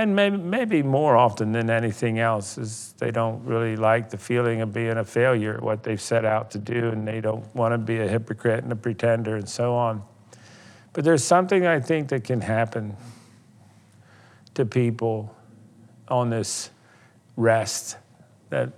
And 0.00 0.16
maybe, 0.16 0.38
maybe 0.38 0.82
more 0.82 1.14
often 1.14 1.52
than 1.52 1.68
anything 1.68 2.20
else 2.20 2.56
is 2.56 2.94
they 2.96 3.10
don't 3.10 3.44
really 3.44 3.76
like 3.76 4.08
the 4.08 4.16
feeling 4.16 4.62
of 4.62 4.72
being 4.72 4.96
a 4.96 5.04
failure 5.04 5.52
at 5.52 5.62
what 5.62 5.82
they've 5.82 6.00
set 6.00 6.24
out 6.24 6.50
to 6.52 6.58
do, 6.58 6.88
and 6.88 7.06
they 7.06 7.20
don't 7.20 7.44
want 7.54 7.74
to 7.74 7.78
be 7.78 7.98
a 7.98 8.08
hypocrite 8.08 8.64
and 8.64 8.72
a 8.72 8.76
pretender 8.76 9.36
and 9.36 9.46
so 9.46 9.74
on. 9.74 10.02
But 10.94 11.04
there's 11.04 11.22
something 11.22 11.66
I 11.66 11.80
think 11.80 12.08
that 12.08 12.24
can 12.24 12.40
happen 12.40 12.96
to 14.54 14.64
people 14.64 15.36
on 16.08 16.30
this 16.30 16.70
rest 17.36 17.98
that 18.48 18.72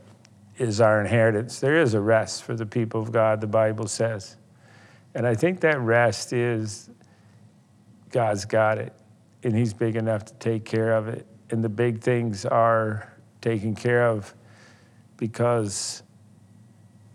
is 0.59 0.81
our 0.81 1.01
inheritance. 1.01 1.61
There 1.61 1.81
is 1.81 1.95
a 1.95 2.01
rest 2.01 2.43
for 2.43 2.57
the 2.57 2.67
people 2.67 3.01
of 3.01 3.13
God, 3.13 3.41
the 3.41 3.47
Bible 3.47 3.87
says. 3.87 4.39
And 5.15 5.25
I 5.25 5.37
think 5.37 5.61
that 5.61 5.79
rest 5.79 6.33
is 6.33 6.91
God's 8.11 8.45
got 8.45 8.79
it, 8.79 8.93
and 9.45 9.57
He's 9.57 9.75
big 9.75 9.97
enough 9.97 10.25
to 10.27 10.35
take 10.35 10.65
care 10.65 10.93
of 10.93 11.09
it. 11.09 11.27
And 11.51 11.63
the 11.63 11.69
big 11.69 12.01
things 12.01 12.45
are 12.47 13.13
taken 13.41 13.75
care 13.75 14.07
of 14.07 14.35
because 15.17 16.03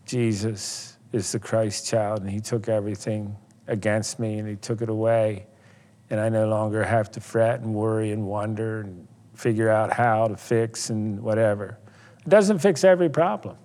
Jesus 0.06 0.98
is 1.12 1.32
the 1.32 1.40
Christ 1.40 1.88
child, 1.88 2.22
and 2.22 2.30
He 2.30 2.40
took 2.40 2.70
everything 2.70 3.36
against 3.68 4.20
me 4.20 4.40
and 4.40 4.48
He 4.48 4.56
took 4.56 4.82
it 4.82 4.90
away. 4.90 5.48
And 6.10 6.20
I 6.20 6.30
no 6.30 6.48
longer 6.48 6.84
have 6.84 7.12
to 7.12 7.20
fret 7.20 7.60
and 7.60 7.74
worry 7.74 8.12
and 8.12 8.26
wonder 8.26 8.82
and 8.82 9.08
figure 9.34 9.70
out 9.70 9.94
how 9.94 10.28
to 10.28 10.38
fix 10.38 10.90
and 10.90 11.22
whatever. 11.22 11.78
It 12.26 12.30
doesn't 12.30 12.60
fix 12.60 12.84
every 12.84 13.10
problem. 13.10 13.58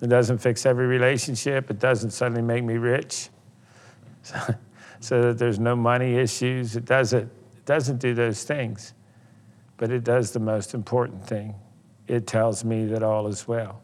It 0.00 0.08
doesn't 0.08 0.38
fix 0.38 0.66
every 0.66 0.86
relationship. 0.86 1.70
It 1.70 1.78
doesn't 1.78 2.10
suddenly 2.10 2.42
make 2.42 2.64
me 2.64 2.76
rich 2.76 3.28
so, 4.22 4.36
so 5.00 5.22
that 5.22 5.38
there's 5.38 5.58
no 5.58 5.76
money 5.76 6.16
issues. 6.16 6.76
It 6.76 6.84
doesn't, 6.84 7.30
it 7.62 7.66
doesn't 7.66 7.98
do 7.98 8.12
those 8.12 8.42
things, 8.42 8.92
but 9.76 9.92
it 9.92 10.02
does 10.02 10.32
the 10.32 10.40
most 10.40 10.74
important 10.74 11.24
thing. 11.24 11.54
It 12.08 12.26
tells 12.26 12.64
me 12.64 12.86
that 12.86 13.04
all 13.04 13.28
is 13.28 13.46
well. 13.46 13.82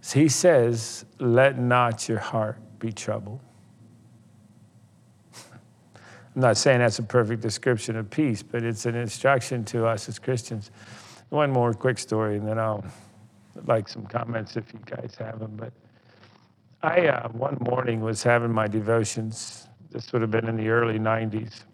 So 0.00 0.18
he 0.18 0.28
says, 0.28 1.04
Let 1.20 1.60
not 1.60 2.08
your 2.08 2.18
heart 2.18 2.58
be 2.80 2.90
troubled. 2.90 3.38
I'm 5.94 6.40
not 6.42 6.56
saying 6.56 6.80
that's 6.80 6.98
a 6.98 7.04
perfect 7.04 7.40
description 7.40 7.94
of 7.94 8.10
peace, 8.10 8.42
but 8.42 8.64
it's 8.64 8.86
an 8.86 8.96
instruction 8.96 9.64
to 9.66 9.86
us 9.86 10.08
as 10.08 10.18
Christians. 10.18 10.72
One 11.28 11.52
more 11.52 11.72
quick 11.72 11.98
story, 11.98 12.36
and 12.36 12.48
then 12.48 12.58
I'll 12.58 12.84
like 13.66 13.88
some 13.88 14.06
comments 14.06 14.56
if 14.56 14.72
you 14.72 14.80
guys 14.84 15.14
have 15.20 15.38
them. 15.38 15.52
But 15.54 15.72
I 16.82 17.06
uh, 17.06 17.28
one 17.28 17.58
morning 17.60 18.00
was 18.00 18.24
having 18.24 18.50
my 18.50 18.66
devotions. 18.66 19.68
This 19.90 20.12
would 20.12 20.22
have 20.22 20.30
been 20.30 20.48
in 20.48 20.56
the 20.56 20.68
early 20.68 20.98
90s. 20.98 21.64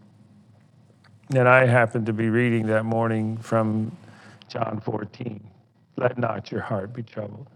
And 1.35 1.49
I 1.49 1.67
happened 1.67 2.07
to 2.07 2.13
be 2.13 2.31
reading 2.31 2.67
that 2.69 2.85
morning 2.85 3.37
from 3.37 3.95
John 4.49 4.81
14 4.81 5.47
Let 5.97 6.19
not 6.19 6.51
your 6.51 6.61
heart 6.61 6.95
be 6.95 7.03
troubled. 7.03 7.47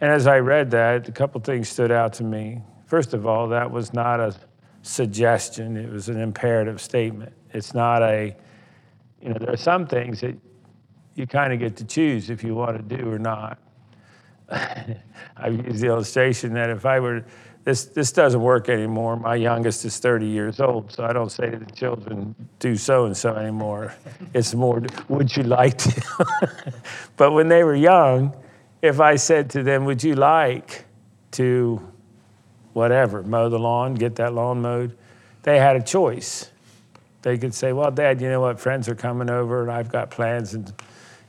And 0.00 0.10
as 0.10 0.26
I 0.26 0.38
read 0.38 0.70
that, 0.72 1.08
a 1.08 1.12
couple 1.12 1.40
things 1.40 1.68
stood 1.68 1.90
out 1.90 2.12
to 2.14 2.24
me. 2.24 2.62
First 2.86 3.14
of 3.14 3.26
all, 3.26 3.48
that 3.48 3.70
was 3.70 3.92
not 3.92 4.20
a 4.20 4.34
suggestion, 4.82 5.76
it 5.76 5.90
was 5.90 6.08
an 6.08 6.20
imperative 6.20 6.80
statement. 6.80 7.32
It's 7.52 7.74
not 7.74 8.02
a, 8.02 8.34
you 9.20 9.28
know, 9.28 9.36
there 9.38 9.52
are 9.52 9.56
some 9.56 9.86
things 9.86 10.20
that 10.20 10.36
you 11.14 11.26
kind 11.26 11.52
of 11.52 11.58
get 11.58 11.76
to 11.76 11.84
choose 11.84 12.30
if 12.30 12.42
you 12.42 12.54
want 12.54 12.76
to 12.76 12.96
do 12.96 13.10
or 13.10 13.18
not. 13.18 13.58
I've 14.50 15.66
used 15.66 15.82
the 15.82 15.88
illustration 15.88 16.54
that 16.54 16.70
if 16.70 16.86
I 16.86 17.00
were, 17.00 17.24
this, 17.68 17.84
this 17.84 18.12
doesn't 18.12 18.40
work 18.40 18.70
anymore. 18.70 19.16
My 19.16 19.34
youngest 19.34 19.84
is 19.84 19.98
30 19.98 20.24
years 20.24 20.58
old, 20.58 20.90
so 20.90 21.04
I 21.04 21.12
don't 21.12 21.30
say 21.30 21.50
to 21.50 21.58
the 21.58 21.70
children, 21.72 22.34
do 22.60 22.76
so 22.76 23.04
and 23.04 23.14
so 23.14 23.34
anymore. 23.34 23.94
It's 24.32 24.54
more, 24.54 24.82
would 25.10 25.36
you 25.36 25.42
like 25.42 25.76
to? 25.76 26.26
but 27.18 27.32
when 27.32 27.48
they 27.48 27.64
were 27.64 27.74
young, 27.74 28.34
if 28.80 29.00
I 29.00 29.16
said 29.16 29.50
to 29.50 29.62
them, 29.62 29.84
would 29.84 30.02
you 30.02 30.14
like 30.14 30.86
to, 31.32 31.86
whatever, 32.72 33.22
mow 33.22 33.50
the 33.50 33.58
lawn, 33.58 33.96
get 33.96 34.16
that 34.16 34.32
lawn 34.32 34.62
mowed, 34.62 34.96
they 35.42 35.58
had 35.58 35.76
a 35.76 35.82
choice. 35.82 36.50
They 37.20 37.36
could 37.36 37.52
say, 37.52 37.74
well, 37.74 37.90
Dad, 37.90 38.22
you 38.22 38.30
know 38.30 38.40
what? 38.40 38.58
Friends 38.58 38.88
are 38.88 38.94
coming 38.94 39.28
over 39.28 39.60
and 39.60 39.70
I've 39.70 39.92
got 39.92 40.10
plans 40.10 40.54
and, 40.54 40.72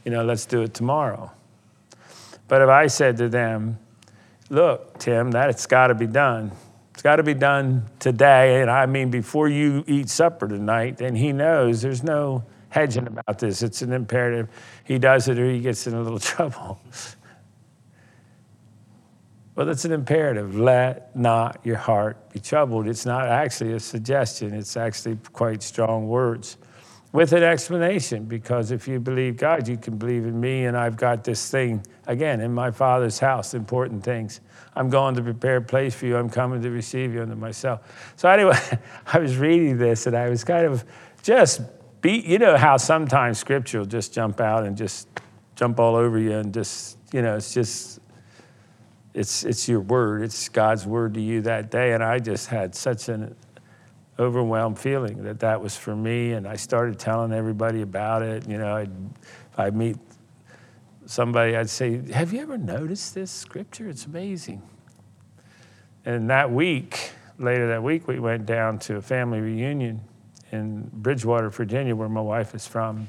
you 0.06 0.12
know, 0.12 0.24
let's 0.24 0.46
do 0.46 0.62
it 0.62 0.74
tomorrow. 0.74 1.34
But 2.48 2.62
if 2.62 2.70
I 2.70 2.88
said 2.88 3.18
to 3.18 3.28
them, 3.28 3.78
look, 4.50 4.98
Tim, 5.00 5.32
that's 5.32 5.66
got 5.66 5.88
to 5.88 5.96
be 5.96 6.08
done. 6.08 6.52
It's 6.94 7.02
got 7.02 7.18
to 7.18 7.24
be 7.24 7.34
done 7.34 7.86
today. 8.00 8.62
And 8.62 8.70
I 8.70 8.86
mean, 8.86 9.10
before 9.10 9.48
you 9.48 9.84
eat 9.88 10.10
supper 10.10 10.48
tonight, 10.48 11.02
and 11.02 11.18
he 11.18 11.32
knows 11.32 11.82
there's 11.82 12.04
no 12.04 12.44
hedging 12.70 13.08
about 13.08 13.40
this. 13.40 13.64
It's 13.64 13.82
an 13.82 13.94
imperative. 13.94 14.50
He 14.84 15.00
does 15.00 15.28
it 15.28 15.40
or 15.40 15.50
he 15.50 15.60
gets 15.60 15.88
in 15.88 15.94
a 15.94 16.02
little 16.02 16.20
trouble. 16.20 16.80
well, 19.56 19.70
it's 19.70 19.86
an 19.86 19.92
imperative. 19.92 20.56
Let 20.58 21.16
not 21.16 21.60
your 21.64 21.78
heart 21.78 22.32
be 22.32 22.40
troubled. 22.40 22.88
It's 22.88 23.06
not 23.06 23.28
actually 23.28 23.74
a 23.74 23.80
suggestion, 23.80 24.54
it's 24.54 24.78
actually 24.78 25.18
quite 25.34 25.64
strong 25.64 26.08
words 26.08 26.58
with 27.12 27.34
an 27.34 27.42
explanation 27.44 28.26
because 28.26 28.72
if 28.72 28.88
you 28.88 29.00
believe 29.00 29.38
God, 29.38 29.68
you 29.68 29.78
can 29.78 29.98
believe 29.98 30.26
in 30.26 30.40
me, 30.40 30.66
and 30.66 30.78
I've 30.78 30.96
got 30.96 31.24
this 31.24 31.50
thing 31.50 31.84
again 32.06 32.40
in 32.40 32.54
my 32.54 32.70
Father's 32.70 33.18
house, 33.18 33.54
important 33.54 34.04
things. 34.04 34.42
I'm 34.76 34.90
going 34.90 35.16
to 35.16 35.24
prepare 35.24 35.58
a 35.58 35.62
place 35.62 35.96
for 35.96 36.06
you. 36.06 36.18
I'm 36.18 36.30
coming 36.30 36.62
to 36.62 36.70
receive 36.70 37.14
you 37.14 37.24
unto 37.24 37.36
myself. 37.36 38.14
So, 38.16 38.30
anyway, 38.30 38.58
I 39.08 39.20
was 39.20 39.38
reading 39.38 39.78
this 39.78 40.06
and 40.06 40.16
I 40.16 40.30
was 40.30 40.44
kind 40.44 40.66
of 40.66 40.86
just 41.24 41.62
be, 42.02 42.20
you 42.20 42.38
know, 42.38 42.56
how 42.56 42.78
sometimes 42.78 43.40
scripture 43.40 43.80
will 43.80 43.86
just 43.86 44.14
jump 44.14 44.40
out 44.40 44.66
and 44.66 44.78
just 44.78 45.08
jump 45.56 45.80
all 45.80 45.96
over 45.96 46.18
you 46.18 46.34
and 46.34 46.54
just, 46.54 46.98
you 47.12 47.22
know, 47.22 47.36
it's 47.36 47.54
just, 47.54 48.00
it's, 49.14 49.44
it's 49.44 49.68
your 49.68 49.82
word. 49.82 50.22
It's 50.22 50.48
God's 50.48 50.86
word 50.86 51.16
to 51.16 51.22
you 51.22 51.42
that 51.42 51.72
day. 51.72 51.94
And 51.94 52.04
I 52.04 52.20
just 52.20 52.48
had 52.48 52.76
such 52.76 53.10
an 53.10 53.36
overwhelmed 54.20 54.78
feeling 54.78 55.24
that 55.24 55.40
that 55.40 55.62
was 55.62 55.78
for 55.78 55.96
me. 55.96 56.34
And 56.34 56.48
I 56.48 56.56
started 56.56 57.00
telling 57.00 57.32
everybody 57.32 57.82
about 57.82 58.22
it. 58.22 58.48
You 58.48 58.58
know, 58.58 58.76
I'd, 58.76 58.92
I'd 59.58 59.76
meet 59.76 59.98
somebody, 61.06 61.56
I'd 61.56 61.70
say, 61.70 62.02
Have 62.12 62.34
you 62.34 62.42
ever 62.42 62.58
noticed 62.58 63.16
this 63.16 63.32
scripture? 63.32 63.90
It's 63.90 64.06
amazing. 64.06 64.62
And 66.06 66.30
that 66.30 66.52
week, 66.52 67.12
later 67.38 67.68
that 67.68 67.84
week, 67.84 68.08
we 68.08 68.20
went 68.20 68.46
down 68.46 68.80
to 68.80 68.98
a 68.98 69.02
family 69.02 69.40
reunion 69.40 70.02
in 70.52 70.90
Bridgewater, 70.94 71.50
Virginia, 71.50 71.96
where 71.96 72.10
my 72.10 72.22
wife 72.22 72.56
is 72.56 72.68
from. 72.68 73.08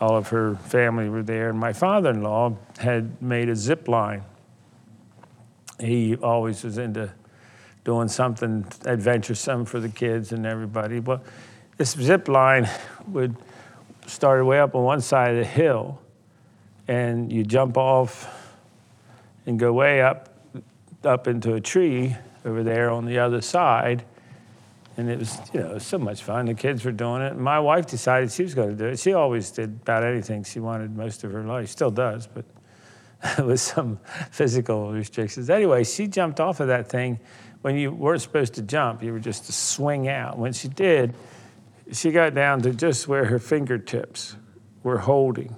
All 0.00 0.16
of 0.16 0.28
her 0.28 0.56
family 0.56 1.08
were 1.08 1.22
there, 1.22 1.48
and 1.48 1.58
my 1.58 1.72
father 1.72 2.10
in 2.10 2.22
law 2.22 2.56
had 2.78 3.20
made 3.22 3.48
a 3.48 3.56
zip 3.56 3.88
line. 3.88 4.24
He 5.80 6.16
always 6.16 6.64
was 6.64 6.78
into 6.78 7.12
doing 7.86 8.08
something 8.08 8.66
adventuresome 8.84 9.64
for 9.64 9.78
the 9.78 9.88
kids 9.88 10.32
and 10.32 10.44
everybody. 10.44 10.98
Well, 10.98 11.22
this 11.76 11.92
zip 11.92 12.26
line 12.26 12.68
would 13.06 13.36
start 14.08 14.44
way 14.44 14.58
up 14.58 14.74
on 14.74 14.82
one 14.82 15.00
side 15.00 15.30
of 15.30 15.36
the 15.36 15.44
hill, 15.44 16.00
and 16.88 17.32
you 17.32 17.44
jump 17.44 17.76
off 17.76 18.28
and 19.46 19.56
go 19.56 19.72
way 19.72 20.02
up 20.02 20.34
up 21.04 21.28
into 21.28 21.54
a 21.54 21.60
tree 21.60 22.16
over 22.44 22.64
there 22.64 22.90
on 22.90 23.06
the 23.06 23.20
other 23.20 23.40
side. 23.40 24.04
And 24.96 25.08
it 25.08 25.20
was, 25.20 25.38
you 25.52 25.60
know, 25.60 25.74
was 25.74 25.86
so 25.86 25.98
much 25.98 26.24
fun. 26.24 26.46
The 26.46 26.54
kids 26.54 26.84
were 26.84 26.90
doing 26.90 27.22
it. 27.22 27.36
My 27.36 27.60
wife 27.60 27.86
decided 27.86 28.32
she 28.32 28.42
was 28.42 28.54
going 28.54 28.70
to 28.70 28.74
do 28.74 28.86
it. 28.86 28.98
She 28.98 29.12
always 29.12 29.52
did 29.52 29.78
about 29.82 30.02
anything 30.02 30.42
she 30.42 30.58
wanted 30.58 30.96
most 30.96 31.22
of 31.22 31.30
her 31.30 31.44
life. 31.44 31.68
Still 31.68 31.92
does, 31.92 32.26
but 32.26 32.44
with 33.38 33.60
some 33.60 33.98
physical 34.30 34.92
restrictions. 34.92 35.50
Anyway, 35.50 35.84
she 35.84 36.06
jumped 36.06 36.40
off 36.40 36.60
of 36.60 36.68
that 36.68 36.88
thing. 36.88 37.18
When 37.62 37.76
you 37.76 37.90
weren't 37.90 38.22
supposed 38.22 38.54
to 38.54 38.62
jump, 38.62 39.02
you 39.02 39.12
were 39.12 39.20
just 39.20 39.46
to 39.46 39.52
swing 39.52 40.08
out. 40.08 40.38
When 40.38 40.52
she 40.52 40.68
did, 40.68 41.14
she 41.92 42.10
got 42.10 42.34
down 42.34 42.62
to 42.62 42.72
just 42.72 43.08
where 43.08 43.24
her 43.24 43.38
fingertips 43.38 44.36
were 44.82 44.98
holding. 44.98 45.56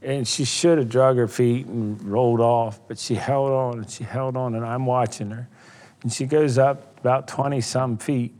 And 0.00 0.26
she 0.26 0.44
should 0.44 0.78
have 0.78 0.88
drug 0.88 1.16
her 1.16 1.28
feet 1.28 1.66
and 1.66 2.00
rolled 2.02 2.40
off, 2.40 2.80
but 2.86 2.98
she 2.98 3.16
held 3.16 3.50
on 3.50 3.78
and 3.78 3.90
she 3.90 4.04
held 4.04 4.36
on, 4.36 4.54
and 4.54 4.64
I'm 4.64 4.86
watching 4.86 5.30
her. 5.30 5.48
And 6.02 6.12
she 6.12 6.24
goes 6.24 6.56
up 6.56 6.98
about 7.00 7.26
20 7.26 7.60
some 7.60 7.98
feet 7.98 8.32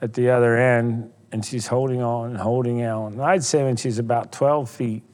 at 0.00 0.12
the 0.14 0.30
other 0.30 0.56
end, 0.56 1.12
and 1.30 1.44
she's 1.44 1.68
holding 1.68 2.02
on 2.02 2.30
and 2.30 2.38
holding 2.38 2.84
on. 2.84 3.12
And 3.12 3.22
I'd 3.22 3.44
say 3.44 3.62
when 3.62 3.76
she's 3.76 3.98
about 4.00 4.32
12 4.32 4.68
feet 4.68 5.04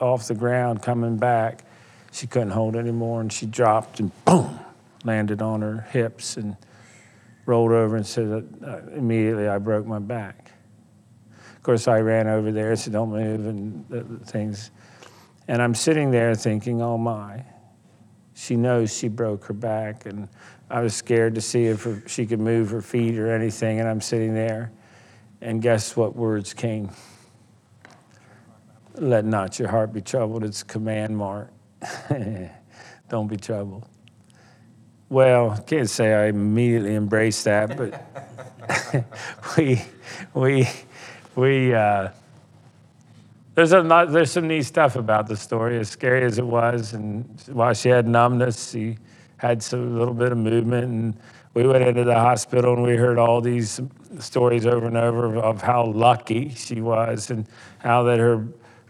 off 0.00 0.28
the 0.28 0.34
ground 0.34 0.82
coming 0.82 1.16
back, 1.16 1.64
she 2.12 2.26
couldn't 2.26 2.50
hold 2.50 2.76
anymore, 2.76 3.20
and 3.20 3.32
she 3.32 3.46
dropped 3.46 4.00
and 4.00 4.10
boom, 4.24 4.58
landed 5.04 5.42
on 5.42 5.62
her 5.62 5.82
hips 5.90 6.36
and 6.36 6.56
rolled 7.44 7.72
over 7.72 7.96
and 7.96 8.06
said, 8.06 8.48
uh, 8.66 8.78
immediately 8.94 9.48
I 9.48 9.58
broke 9.58 9.86
my 9.86 9.98
back. 9.98 10.52
Of 11.54 11.62
course, 11.62 11.88
I 11.88 12.00
ran 12.00 12.26
over 12.26 12.52
there, 12.52 12.74
said, 12.76 12.92
don't 12.92 13.10
move, 13.10 13.46
and 13.46 13.88
the, 13.88 14.02
the 14.02 14.24
things. 14.24 14.70
And 15.48 15.62
I'm 15.62 15.74
sitting 15.74 16.10
there 16.10 16.34
thinking, 16.34 16.82
oh 16.82 16.98
my, 16.98 17.44
she 18.34 18.56
knows 18.56 18.96
she 18.96 19.08
broke 19.08 19.44
her 19.44 19.54
back. 19.54 20.06
And 20.06 20.28
I 20.68 20.80
was 20.80 20.94
scared 20.94 21.34
to 21.36 21.40
see 21.40 21.66
if 21.66 21.84
her, 21.84 22.02
she 22.06 22.26
could 22.26 22.40
move 22.40 22.70
her 22.70 22.82
feet 22.82 23.18
or 23.18 23.32
anything. 23.32 23.80
And 23.80 23.88
I'm 23.88 24.00
sitting 24.00 24.34
there. 24.34 24.72
And 25.40 25.62
guess 25.62 25.96
what 25.96 26.16
words 26.16 26.54
came? 26.54 26.90
Let 28.98 29.24
not 29.24 29.58
your 29.58 29.68
heart 29.68 29.92
be 29.92 30.00
troubled. 30.00 30.42
It's 30.42 30.62
command 30.62 31.16
mark. 31.16 31.50
Don't 33.08 33.26
be 33.26 33.36
troubled. 33.36 33.86
Well, 35.08 35.56
can't 35.66 35.88
say 35.88 36.14
I 36.14 36.26
immediately 36.26 36.94
embraced 36.94 37.44
that, 37.44 37.76
but 37.76 39.04
we, 39.56 39.82
we, 40.34 40.68
we, 41.36 41.74
uh, 41.74 42.08
there's 43.54 43.72
a 43.72 43.82
lot, 43.82 44.10
there's 44.10 44.32
some 44.32 44.48
neat 44.48 44.64
stuff 44.64 44.96
about 44.96 45.28
the 45.28 45.36
story, 45.36 45.78
as 45.78 45.88
scary 45.90 46.24
as 46.24 46.38
it 46.38 46.46
was. 46.46 46.94
And 46.94 47.24
while 47.52 47.74
she 47.74 47.88
had 47.88 48.08
numbness, 48.08 48.70
she 48.70 48.98
had 49.36 49.62
some 49.62 49.98
little 49.98 50.14
bit 50.14 50.32
of 50.32 50.38
movement. 50.38 50.84
And 50.84 51.16
we 51.54 51.66
went 51.66 51.84
into 51.84 52.02
the 52.02 52.14
hospital 52.14 52.74
and 52.74 52.82
we 52.82 52.96
heard 52.96 53.18
all 53.18 53.40
these 53.40 53.80
stories 54.18 54.66
over 54.66 54.86
and 54.86 54.96
over 54.96 55.26
of, 55.26 55.36
of 55.36 55.62
how 55.62 55.84
lucky 55.84 56.50
she 56.50 56.80
was 56.80 57.30
and 57.30 57.46
how 57.78 58.02
that 58.04 58.18
her 58.18 58.46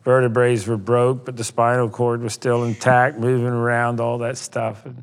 vertebrae 0.06 0.56
were 0.68 0.76
broke, 0.76 1.24
but 1.24 1.36
the 1.36 1.42
spinal 1.42 1.90
cord 1.90 2.22
was 2.22 2.32
still 2.32 2.62
intact, 2.62 3.18
moving 3.18 3.48
around, 3.48 3.98
all 3.98 4.18
that 4.18 4.38
stuff. 4.38 4.86
And, 4.86 5.02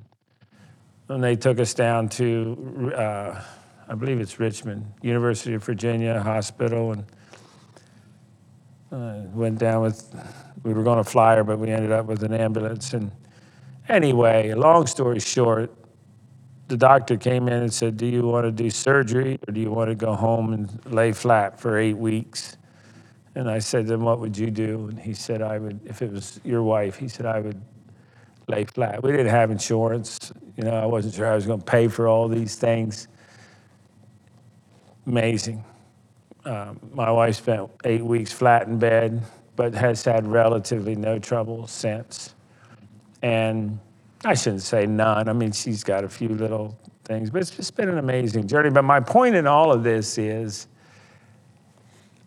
and 1.09 1.21
they 1.21 1.35
took 1.35 1.59
us 1.59 1.73
down 1.73 2.07
to, 2.09 2.93
uh, 2.95 3.43
I 3.89 3.95
believe 3.95 4.21
it's 4.21 4.39
Richmond, 4.39 4.89
University 5.01 5.55
of 5.55 5.63
Virginia 5.65 6.21
Hospital, 6.21 6.93
and 6.93 7.03
uh, 8.93 9.27
went 9.33 9.59
down 9.59 9.81
with, 9.81 10.15
we 10.63 10.73
were 10.73 10.83
going 10.83 11.03
to 11.03 11.09
fly 11.09 11.35
her, 11.35 11.43
but 11.43 11.59
we 11.59 11.69
ended 11.69 11.91
up 11.91 12.05
with 12.05 12.23
an 12.23 12.33
ambulance. 12.33 12.93
And 12.93 13.11
anyway, 13.89 14.53
long 14.53 14.87
story 14.87 15.19
short, 15.19 15.69
the 16.69 16.77
doctor 16.77 17.17
came 17.17 17.49
in 17.49 17.61
and 17.61 17.73
said, 17.73 17.97
Do 17.97 18.05
you 18.05 18.25
want 18.25 18.45
to 18.45 18.51
do 18.53 18.69
surgery 18.69 19.37
or 19.45 19.51
do 19.51 19.59
you 19.59 19.69
want 19.69 19.89
to 19.89 19.95
go 19.95 20.15
home 20.15 20.53
and 20.53 20.93
lay 20.93 21.11
flat 21.11 21.59
for 21.59 21.77
eight 21.77 21.97
weeks? 21.97 22.55
And 23.35 23.49
I 23.49 23.59
said, 23.59 23.87
Then 23.87 24.01
what 24.01 24.19
would 24.19 24.37
you 24.37 24.51
do? 24.51 24.87
And 24.89 24.99
he 24.99 25.13
said, 25.13 25.41
I 25.41 25.57
would, 25.57 25.79
if 25.85 26.01
it 26.01 26.11
was 26.11 26.39
your 26.43 26.63
wife, 26.63 26.97
he 26.97 27.07
said, 27.07 27.25
I 27.25 27.39
would 27.39 27.61
lay 28.47 28.65
flat. 28.65 29.01
We 29.01 29.11
didn't 29.11 29.27
have 29.27 29.51
insurance. 29.51 30.31
You 30.57 30.65
know, 30.65 30.75
I 30.75 30.85
wasn't 30.85 31.15
sure 31.15 31.31
I 31.31 31.35
was 31.35 31.45
going 31.45 31.59
to 31.59 31.65
pay 31.65 31.87
for 31.87 32.07
all 32.07 32.27
these 32.27 32.55
things. 32.55 33.07
Amazing. 35.07 35.63
Um, 36.45 36.79
my 36.93 37.09
wife 37.09 37.35
spent 37.35 37.69
eight 37.85 38.03
weeks 38.03 38.31
flat 38.31 38.67
in 38.67 38.77
bed, 38.77 39.21
but 39.55 39.73
has 39.73 40.03
had 40.03 40.27
relatively 40.27 40.95
no 40.95 41.17
trouble 41.19 41.67
since. 41.67 42.35
And 43.21 43.79
I 44.25 44.33
shouldn't 44.33 44.61
say 44.61 44.85
none. 44.85 45.29
I 45.29 45.33
mean, 45.33 45.51
she's 45.51 45.83
got 45.83 46.03
a 46.03 46.09
few 46.09 46.29
little 46.29 46.77
things, 47.05 47.29
but 47.29 47.41
it's 47.41 47.51
just 47.51 47.75
been 47.75 47.89
an 47.89 47.97
amazing 47.97 48.47
journey. 48.47 48.69
But 48.69 48.83
my 48.83 48.99
point 48.99 49.35
in 49.35 49.47
all 49.47 49.71
of 49.71 49.83
this 49.83 50.17
is 50.17 50.67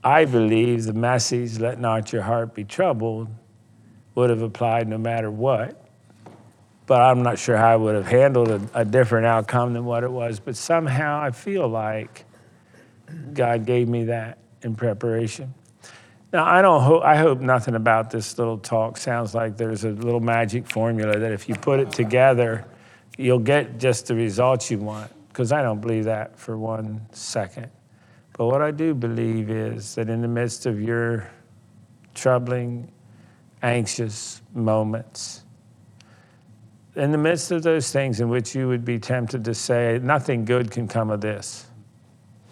I 0.06 0.24
believe 0.24 0.84
the 0.84 0.92
message, 0.92 1.58
let 1.58 1.80
not 1.80 2.12
your 2.12 2.22
heart 2.22 2.54
be 2.54 2.64
troubled, 2.64 3.28
would 4.14 4.30
have 4.30 4.42
applied 4.42 4.88
no 4.88 4.98
matter 4.98 5.30
what 5.30 5.86
but 6.86 7.00
I'm 7.00 7.22
not 7.22 7.38
sure 7.38 7.56
how 7.56 7.72
I 7.72 7.76
would 7.76 7.94
have 7.96 8.06
handled 8.06 8.48
a, 8.48 8.60
a, 8.72 8.84
different 8.84 9.26
outcome 9.26 9.72
than 9.72 9.84
what 9.84 10.04
it 10.04 10.10
was. 10.10 10.38
But 10.38 10.56
somehow 10.56 11.20
I 11.20 11.32
feel 11.32 11.68
like 11.68 12.24
God 13.32 13.66
gave 13.66 13.88
me 13.88 14.04
that 14.04 14.38
in 14.62 14.76
preparation. 14.76 15.52
Now 16.32 16.44
I 16.44 16.62
don't 16.62 16.82
hope 16.82 17.02
I 17.02 17.16
hope 17.16 17.40
nothing 17.40 17.74
about 17.74 18.10
this 18.10 18.38
little 18.38 18.58
talk 18.58 18.96
sounds 18.96 19.34
like 19.34 19.56
there's 19.56 19.84
a 19.84 19.90
little 19.90 20.20
magic 20.20 20.66
formula 20.66 21.18
that 21.18 21.32
if 21.32 21.48
you 21.48 21.54
put 21.56 21.80
it 21.80 21.90
together, 21.90 22.64
you'll 23.16 23.38
get 23.38 23.78
just 23.78 24.06
the 24.06 24.14
results 24.14 24.70
you 24.70 24.78
want. 24.78 25.10
Because 25.28 25.52
I 25.52 25.62
don't 25.62 25.80
believe 25.80 26.04
that 26.04 26.38
for 26.38 26.56
one 26.56 27.06
second. 27.12 27.70
But 28.36 28.46
what 28.46 28.60
I 28.60 28.70
do 28.70 28.94
believe 28.94 29.50
is 29.50 29.94
that 29.94 30.10
in 30.10 30.20
the 30.20 30.28
midst 30.28 30.66
of 30.66 30.80
your 30.80 31.30
troubling, 32.14 32.92
anxious 33.62 34.42
moments, 34.52 35.42
in 36.96 37.12
the 37.12 37.18
midst 37.18 37.50
of 37.50 37.62
those 37.62 37.90
things 37.92 38.20
in 38.20 38.28
which 38.28 38.54
you 38.54 38.68
would 38.68 38.84
be 38.84 38.98
tempted 38.98 39.44
to 39.44 39.54
say, 39.54 39.98
nothing 40.02 40.44
good 40.44 40.70
can 40.70 40.86
come 40.86 41.10
of 41.10 41.20
this. 41.20 41.66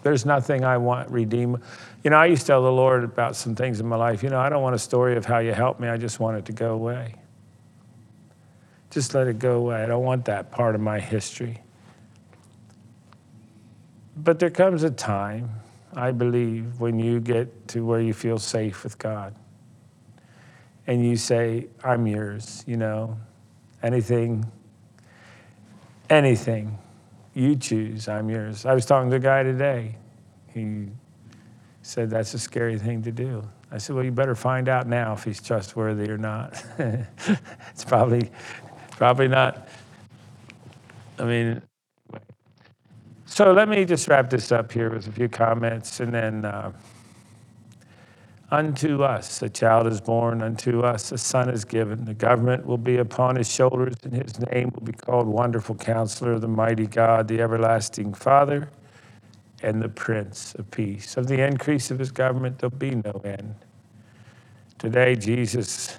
There's 0.03 0.25
nothing 0.25 0.63
I 0.63 0.77
want 0.77 1.09
redeem. 1.09 1.57
You 2.03 2.11
know, 2.11 2.17
I 2.17 2.27
used 2.27 2.41
to 2.41 2.47
tell 2.47 2.63
the 2.63 2.71
Lord 2.71 3.03
about 3.03 3.35
some 3.35 3.55
things 3.55 3.79
in 3.79 3.87
my 3.87 3.95
life. 3.95 4.21
You 4.21 4.29
know, 4.29 4.39
I 4.39 4.49
don't 4.49 4.61
want 4.61 4.75
a 4.75 4.79
story 4.79 5.17
of 5.17 5.25
how 5.25 5.39
you 5.39 5.51
helped 5.51 5.79
me. 5.79 5.87
I 5.87 5.97
just 5.97 6.19
want 6.19 6.37
it 6.37 6.45
to 6.45 6.51
go 6.51 6.73
away. 6.73 7.15
Just 8.91 9.15
let 9.15 9.27
it 9.27 9.39
go 9.39 9.57
away. 9.57 9.81
I 9.81 9.87
don't 9.87 10.03
want 10.03 10.25
that 10.25 10.51
part 10.51 10.75
of 10.75 10.81
my 10.81 10.99
history. 10.99 11.61
But 14.15 14.37
there 14.39 14.51
comes 14.51 14.83
a 14.83 14.91
time, 14.91 15.49
I 15.95 16.11
believe, 16.11 16.79
when 16.79 16.99
you 16.99 17.19
get 17.19 17.67
to 17.69 17.85
where 17.85 18.01
you 18.01 18.13
feel 18.13 18.37
safe 18.37 18.83
with 18.83 18.97
God. 18.97 19.35
And 20.87 21.03
you 21.03 21.15
say, 21.15 21.67
I'm 21.83 22.05
yours, 22.05 22.63
you 22.67 22.77
know, 22.77 23.17
anything, 23.81 24.45
anything 26.09 26.77
you 27.33 27.55
choose, 27.55 28.07
I'm 28.07 28.29
yours. 28.29 28.65
I 28.65 28.73
was 28.73 28.85
talking 28.85 29.09
to 29.09 29.15
a 29.17 29.19
guy 29.19 29.43
today. 29.43 29.97
He 30.53 30.87
said 31.81 32.09
that's 32.09 32.33
a 32.33 32.39
scary 32.39 32.77
thing 32.77 33.01
to 33.03 33.11
do. 33.11 33.43
I 33.71 33.77
said, 33.77 33.95
well, 33.95 34.05
you 34.05 34.11
better 34.11 34.35
find 34.35 34.69
out 34.69 34.87
now 34.87 35.13
if 35.13 35.23
he's 35.23 35.41
trustworthy 35.41 36.09
or 36.09 36.17
not. 36.17 36.63
it's 36.79 37.83
probably, 37.85 38.31
probably 38.91 39.27
not. 39.27 39.67
I 41.19 41.25
mean, 41.25 41.61
so 43.25 43.51
let 43.51 43.69
me 43.69 43.85
just 43.85 44.07
wrap 44.07 44.29
this 44.29 44.51
up 44.51 44.71
here 44.71 44.89
with 44.89 45.07
a 45.07 45.11
few 45.11 45.29
comments 45.29 45.99
and 45.99 46.13
then. 46.13 46.45
Uh, 46.45 46.71
Unto 48.51 49.01
us 49.03 49.41
a 49.41 49.49
child 49.49 49.87
is 49.87 49.99
born, 49.99 50.43
unto 50.43 50.81
us 50.81 51.11
a 51.11 51.17
son 51.17 51.49
is 51.49 51.65
given. 51.65 52.05
The 52.05 52.13
government 52.13 52.65
will 52.65 52.77
be 52.77 52.97
upon 52.97 53.37
his 53.37 53.51
shoulders, 53.51 53.95
and 54.03 54.13
his 54.13 54.39
name 54.51 54.71
will 54.73 54.83
be 54.83 54.93
called 54.93 55.27
Wonderful 55.27 55.75
Counselor, 55.75 56.37
the 56.37 56.47
Mighty 56.47 56.85
God, 56.85 57.27
the 57.27 57.41
Everlasting 57.41 58.13
Father, 58.13 58.69
and 59.63 59.81
the 59.81 59.89
Prince 59.89 60.53
of 60.55 60.69
Peace. 60.69 61.17
Of 61.17 61.27
the 61.27 61.45
increase 61.45 61.89
of 61.89 61.97
his 61.97 62.11
government, 62.11 62.59
there'll 62.59 62.77
be 62.77 62.91
no 62.91 63.19
end. 63.25 63.55
Today, 64.77 65.15
Jesus 65.15 65.97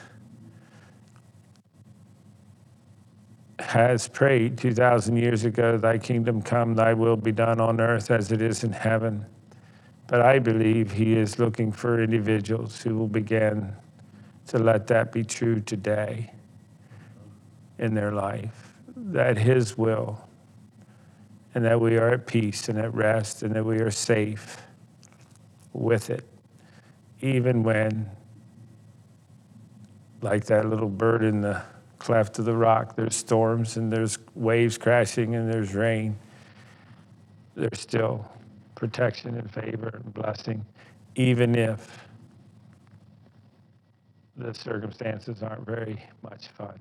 has 3.58 4.08
prayed 4.08 4.58
2,000 4.58 5.16
years 5.16 5.44
ago, 5.44 5.78
Thy 5.78 5.98
kingdom 5.98 6.42
come, 6.42 6.74
Thy 6.74 6.92
will 6.92 7.16
be 7.16 7.32
done 7.32 7.60
on 7.60 7.80
earth 7.80 8.10
as 8.10 8.30
it 8.30 8.42
is 8.42 8.64
in 8.64 8.72
heaven. 8.72 9.24
But 10.08 10.20
I 10.20 10.38
believe 10.38 10.92
he 10.92 11.14
is 11.14 11.38
looking 11.38 11.72
for 11.72 12.02
individuals 12.02 12.80
who 12.82 12.96
will 12.96 13.08
begin 13.08 13.74
to 14.48 14.58
let 14.58 14.86
that 14.88 15.10
be 15.10 15.24
true 15.24 15.60
today 15.60 16.30
in 17.78 17.94
their 17.94 18.12
life, 18.12 18.74
that 18.96 19.36
his 19.36 19.76
will 19.76 20.26
and 21.54 21.64
that 21.64 21.80
we 21.80 21.96
are 21.96 22.10
at 22.10 22.26
peace 22.26 22.68
and 22.68 22.78
at 22.78 22.92
rest 22.92 23.42
and 23.42 23.54
that 23.54 23.64
we 23.64 23.78
are 23.78 23.90
safe 23.90 24.62
with 25.72 26.10
it, 26.10 26.24
even 27.22 27.62
when, 27.62 28.08
like 30.20 30.44
that 30.44 30.68
little 30.68 30.88
bird 30.88 31.22
in 31.24 31.40
the 31.40 31.62
cleft 31.98 32.38
of 32.38 32.44
the 32.44 32.56
rock, 32.56 32.96
there's 32.96 33.16
storms 33.16 33.76
and 33.76 33.92
there's 33.92 34.18
waves 34.34 34.78
crashing 34.78 35.34
and 35.34 35.50
there's 35.50 35.74
rain. 35.74 36.16
There's 37.54 37.80
still 37.80 38.30
protection 38.74 39.36
and 39.36 39.50
favor 39.50 39.88
and 39.88 40.14
blessing, 40.14 40.64
even 41.14 41.54
if 41.54 42.06
the 44.36 44.52
circumstances 44.52 45.42
aren't 45.42 45.64
very 45.64 46.02
much 46.22 46.48
fun. 46.48 46.78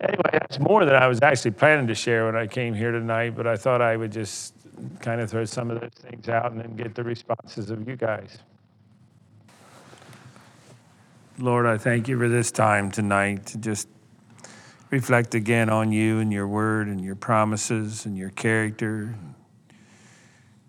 Anyway, 0.00 0.30
that's 0.32 0.58
more 0.58 0.84
than 0.84 0.94
I 0.94 1.06
was 1.06 1.20
actually 1.22 1.52
planning 1.52 1.86
to 1.86 1.94
share 1.94 2.26
when 2.26 2.36
I 2.36 2.46
came 2.46 2.74
here 2.74 2.90
tonight, 2.90 3.34
but 3.36 3.46
I 3.46 3.56
thought 3.56 3.80
I 3.80 3.96
would 3.96 4.12
just 4.12 4.54
kind 5.00 5.20
of 5.20 5.30
throw 5.30 5.44
some 5.44 5.70
of 5.70 5.80
those 5.80 5.92
things 5.94 6.28
out 6.28 6.50
and 6.52 6.60
then 6.60 6.74
get 6.76 6.94
the 6.94 7.04
responses 7.04 7.70
of 7.70 7.88
you 7.88 7.96
guys. 7.96 8.38
Lord, 11.42 11.66
I 11.66 11.76
thank 11.76 12.06
you 12.06 12.16
for 12.20 12.28
this 12.28 12.52
time 12.52 12.92
tonight 12.92 13.46
to 13.46 13.58
just 13.58 13.88
reflect 14.90 15.34
again 15.34 15.70
on 15.70 15.90
you 15.90 16.20
and 16.20 16.32
your 16.32 16.46
word 16.46 16.86
and 16.86 17.04
your 17.04 17.16
promises 17.16 18.06
and 18.06 18.16
your 18.16 18.30
character. 18.30 19.16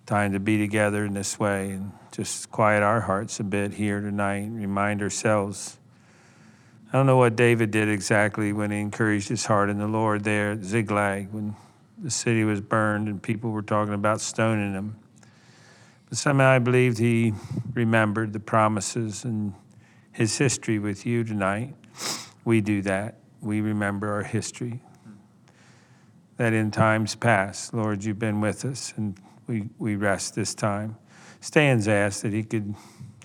Time 0.07 0.33
to 0.33 0.39
be 0.39 0.57
together 0.57 1.05
in 1.05 1.13
this 1.13 1.37
way 1.37 1.69
and 1.69 1.91
just 2.11 2.49
quiet 2.49 2.81
our 2.81 3.01
hearts 3.01 3.39
a 3.39 3.43
bit 3.43 3.75
here 3.75 4.01
tonight 4.01 4.45
and 4.45 4.57
remind 4.57 5.03
ourselves. 5.03 5.77
I 6.91 6.93
don't 6.93 7.05
know 7.05 7.17
what 7.17 7.35
David 7.35 7.69
did 7.69 7.87
exactly 7.87 8.51
when 8.51 8.71
he 8.71 8.79
encouraged 8.79 9.29
his 9.29 9.45
heart 9.45 9.69
in 9.69 9.77
the 9.77 9.85
Lord 9.85 10.23
there 10.23 10.53
at 10.53 10.63
Ziklag 10.63 11.31
when 11.31 11.55
the 11.99 12.09
city 12.09 12.43
was 12.43 12.61
burned 12.61 13.07
and 13.07 13.21
people 13.21 13.51
were 13.51 13.61
talking 13.61 13.93
about 13.93 14.21
stoning 14.21 14.73
him. 14.73 14.95
But 16.09 16.17
somehow 16.17 16.49
I 16.49 16.57
believed 16.57 16.97
he 16.97 17.33
remembered 17.75 18.33
the 18.33 18.39
promises 18.39 19.23
and 19.23 19.53
his 20.13 20.37
history 20.37 20.79
with 20.79 21.05
you 21.05 21.23
tonight. 21.23 21.75
We 22.45 22.61
do 22.61 22.81
that. 22.83 23.17
We 23.41 23.61
remember 23.61 24.13
our 24.13 24.23
history. 24.23 24.79
That 26.37 26.53
in 26.53 26.71
times 26.71 27.15
past, 27.15 27.73
Lord, 27.73 28.03
you've 28.03 28.19
been 28.19 28.39
with 28.39 28.63
us 28.63 28.93
and 28.95 29.17
we, 29.47 29.69
we 29.77 29.95
rest 29.95 30.35
this 30.35 30.55
time. 30.55 30.95
Stan's 31.41 31.87
asked 31.87 32.21
that 32.21 32.31
he 32.31 32.43
could 32.43 32.73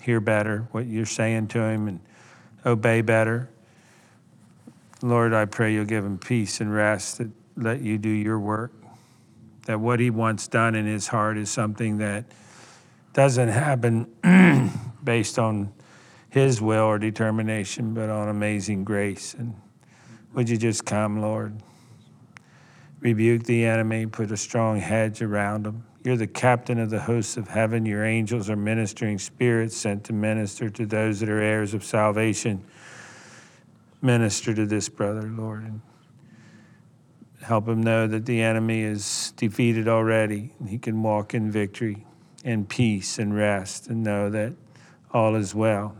hear 0.01 0.19
better 0.19 0.67
what 0.71 0.87
you're 0.87 1.05
saying 1.05 1.47
to 1.47 1.61
him 1.61 1.87
and 1.87 1.99
obey 2.65 3.01
better. 3.01 3.49
Lord, 5.01 5.33
I 5.33 5.45
pray 5.45 5.73
you'll 5.73 5.85
give 5.85 6.03
him 6.03 6.17
peace 6.17 6.59
and 6.59 6.73
rest, 6.73 7.19
that 7.19 7.29
let 7.55 7.81
you 7.81 7.97
do 7.97 8.09
your 8.09 8.39
work, 8.39 8.73
that 9.65 9.79
what 9.79 9.99
he 9.99 10.09
wants 10.09 10.47
done 10.47 10.75
in 10.75 10.85
his 10.85 11.07
heart 11.07 11.37
is 11.37 11.49
something 11.49 11.97
that 11.97 12.25
doesn't 13.13 13.49
happen 13.49 14.07
based 15.03 15.39
on 15.39 15.71
his 16.29 16.61
will 16.61 16.83
or 16.83 16.99
determination, 16.99 17.93
but 17.93 18.09
on 18.09 18.29
amazing 18.29 18.83
grace. 18.83 19.33
And 19.33 19.55
would 20.33 20.49
you 20.49 20.57
just 20.57 20.85
come, 20.85 21.21
Lord? 21.21 21.61
Rebuke 22.99 23.43
the 23.43 23.65
enemy, 23.65 24.05
put 24.05 24.31
a 24.31 24.37
strong 24.37 24.79
hedge 24.79 25.21
around 25.21 25.65
him. 25.65 25.85
You're 26.03 26.17
the 26.17 26.27
captain 26.27 26.79
of 26.79 26.89
the 26.89 26.99
hosts 26.99 27.35
of 27.37 27.47
heaven. 27.47 27.85
Your 27.85 28.05
angels 28.05 28.49
are 28.49 28.55
ministering 28.55 29.19
spirits 29.19 29.75
sent 29.75 30.05
to 30.05 30.13
minister 30.13 30.69
to 30.69 30.85
those 30.85 31.19
that 31.19 31.29
are 31.29 31.41
heirs 31.41 31.73
of 31.73 31.83
salvation. 31.83 32.63
Minister 34.01 34.53
to 34.53 34.65
this 34.65 34.87
brother, 34.87 35.23
Lord, 35.23 35.63
and 35.63 35.81
help 37.41 37.67
him 37.67 37.81
know 37.81 38.07
that 38.07 38.25
the 38.25 38.41
enemy 38.41 38.81
is 38.81 39.33
defeated 39.35 39.87
already. 39.87 40.53
He 40.67 40.77
can 40.77 41.03
walk 41.03 41.33
in 41.33 41.51
victory 41.51 42.05
and 42.45 42.67
peace 42.67 43.19
and 43.19 43.35
rest 43.35 43.87
and 43.87 44.03
know 44.03 44.29
that 44.29 44.53
all 45.11 45.35
is 45.35 45.53
well, 45.53 45.97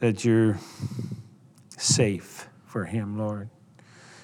that 0.00 0.24
you're 0.24 0.58
safe 1.76 2.48
for 2.66 2.84
him, 2.84 3.18
Lord. 3.18 3.48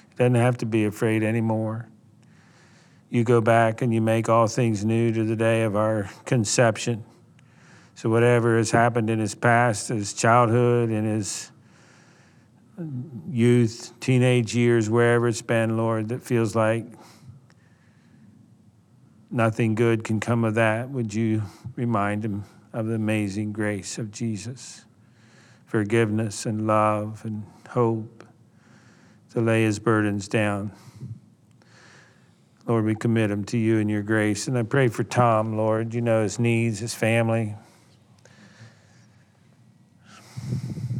He 0.09 0.15
doesn't 0.17 0.35
have 0.35 0.57
to 0.57 0.65
be 0.65 0.85
afraid 0.85 1.23
anymore 1.23 1.87
you 3.15 3.23
go 3.23 3.39
back 3.39 3.81
and 3.81 3.93
you 3.93 4.01
make 4.01 4.27
all 4.27 4.45
things 4.45 4.83
new 4.83 5.11
to 5.11 5.23
the 5.23 5.37
day 5.37 5.63
of 5.63 5.75
our 5.75 6.09
conception. 6.25 7.03
So, 7.95 8.09
whatever 8.09 8.57
has 8.57 8.71
happened 8.71 9.09
in 9.09 9.19
his 9.19 9.35
past, 9.35 9.87
his 9.87 10.13
childhood, 10.13 10.89
in 10.89 11.05
his 11.05 11.49
youth, 13.29 13.93
teenage 14.01 14.53
years, 14.53 14.89
wherever 14.89 15.29
it's 15.29 15.41
been, 15.41 15.77
Lord, 15.77 16.09
that 16.09 16.23
feels 16.23 16.55
like 16.55 16.85
nothing 19.31 19.75
good 19.75 20.03
can 20.03 20.19
come 20.19 20.43
of 20.43 20.55
that, 20.55 20.89
would 20.89 21.13
you 21.13 21.43
remind 21.77 22.25
him 22.25 22.43
of 22.73 22.87
the 22.87 22.95
amazing 22.95 23.53
grace 23.53 23.97
of 23.97 24.11
Jesus? 24.11 24.83
Forgiveness 25.75 26.45
and 26.45 26.65
love 26.65 27.25
and 27.25 27.43
hope 27.67 28.23
to 29.33 29.41
lay 29.41 29.63
his 29.63 29.77
burdens 29.77 30.29
down. 30.29 30.71
Lord, 32.65 32.85
we 32.85 32.95
commit 32.95 33.29
him 33.29 33.43
to 33.43 33.57
you 33.57 33.79
and 33.79 33.89
your 33.89 34.01
grace. 34.01 34.47
And 34.47 34.57
I 34.57 34.63
pray 34.63 34.87
for 34.87 35.03
Tom, 35.03 35.57
Lord. 35.57 35.93
You 35.93 35.99
know 35.99 36.23
his 36.23 36.39
needs, 36.39 36.79
his 36.79 36.95
family. 36.95 37.55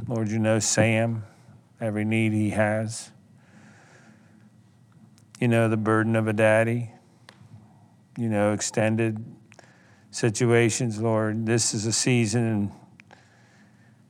Lord, 0.10 0.28
you 0.28 0.40
know 0.40 0.60
Sam, 0.60 1.24
every 1.80 2.04
need 2.04 2.34
he 2.34 2.50
has. 2.50 3.12
You 5.40 5.48
know 5.48 5.70
the 5.70 5.78
burden 5.78 6.18
of 6.18 6.28
a 6.28 6.34
daddy. 6.34 6.92
You 8.18 8.28
know 8.28 8.52
extended 8.52 9.24
situations, 10.12 11.00
Lord. 11.00 11.46
This 11.46 11.74
is 11.74 11.86
a 11.86 11.94
season 11.94 12.74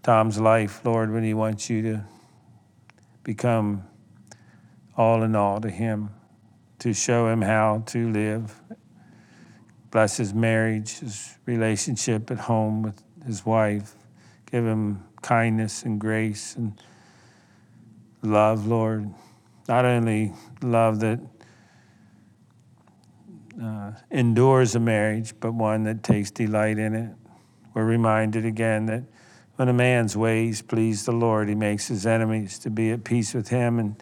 Tom's 0.05 0.39
life, 0.39 0.85
Lord, 0.85 1.11
when 1.11 1.23
he 1.23 1.33
wants 1.33 1.67
you 1.67 1.81
to 1.81 2.05
become 3.23 3.85
all 4.95 5.23
in 5.23 5.35
all 5.35 5.59
to 5.59 5.69
him 5.71 6.11
to 6.77 6.93
show 6.93 7.27
him 7.27 7.41
how 7.41 7.81
to 7.87 8.11
live. 8.11 8.61
Bless 9.89 10.17
his 10.17 10.31
marriage, 10.31 10.99
his 10.99 11.39
relationship 11.47 12.29
at 12.29 12.37
home 12.37 12.83
with 12.83 13.01
his 13.25 13.47
wife. 13.47 13.95
Give 14.51 14.63
him 14.63 15.03
kindness 15.23 15.81
and 15.81 15.99
grace 15.99 16.55
and 16.55 16.79
love, 18.21 18.67
Lord. 18.67 19.09
Not 19.67 19.85
only 19.85 20.33
love 20.61 20.99
that 20.99 21.19
uh, 23.59 23.93
endures 24.11 24.75
a 24.75 24.79
marriage, 24.79 25.33
but 25.39 25.55
one 25.55 25.81
that 25.85 26.03
takes 26.03 26.29
delight 26.29 26.77
in 26.77 26.93
it. 26.93 27.09
We're 27.73 27.85
reminded 27.85 28.45
again 28.45 28.85
that 28.85 29.01
when 29.55 29.69
a 29.69 29.73
man's 29.73 30.17
ways 30.17 30.61
please 30.61 31.05
the 31.05 31.11
Lord, 31.11 31.49
he 31.49 31.55
makes 31.55 31.87
his 31.87 32.05
enemies 32.05 32.59
to 32.59 32.69
be 32.69 32.91
at 32.91 33.03
peace 33.03 33.33
with 33.33 33.49
him 33.49 33.79
and 33.79 34.01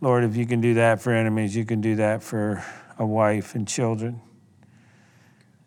Lord, 0.00 0.24
if 0.24 0.36
you 0.36 0.46
can 0.46 0.60
do 0.60 0.74
that 0.74 1.00
for 1.00 1.12
enemies, 1.12 1.56
you 1.56 1.64
can 1.64 1.80
do 1.80 1.96
that 1.96 2.22
for 2.22 2.62
a 2.98 3.06
wife 3.06 3.54
and 3.54 3.66
children 3.66 4.20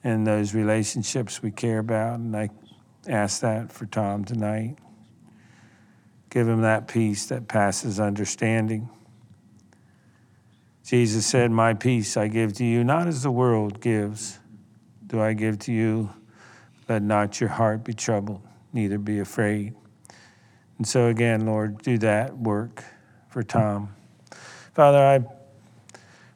and 0.03 0.25
those 0.25 0.53
relationships 0.53 1.41
we 1.41 1.51
care 1.51 1.79
about. 1.79 2.19
And 2.19 2.35
I 2.35 2.49
ask 3.07 3.41
that 3.41 3.71
for 3.71 3.85
Tom 3.85 4.23
tonight. 4.23 4.77
Give 6.29 6.47
him 6.47 6.61
that 6.61 6.87
peace 6.87 7.25
that 7.27 7.47
passes 7.47 7.99
understanding. 7.99 8.89
Jesus 10.85 11.25
said, 11.25 11.51
My 11.51 11.73
peace 11.73 12.17
I 12.17 12.27
give 12.27 12.53
to 12.53 12.65
you, 12.65 12.83
not 12.83 13.07
as 13.07 13.23
the 13.23 13.31
world 13.31 13.81
gives, 13.81 14.39
do 15.05 15.21
I 15.21 15.33
give 15.33 15.59
to 15.59 15.71
you. 15.71 16.11
Let 16.87 17.03
not 17.03 17.39
your 17.39 17.49
heart 17.49 17.83
be 17.83 17.93
troubled, 17.93 18.41
neither 18.73 18.97
be 18.97 19.19
afraid. 19.19 19.73
And 20.77 20.87
so, 20.87 21.07
again, 21.07 21.45
Lord, 21.45 21.81
do 21.81 21.97
that 21.99 22.37
work 22.37 22.83
for 23.29 23.43
Tom. 23.43 23.95
Father, 24.73 24.97
I 24.97 25.23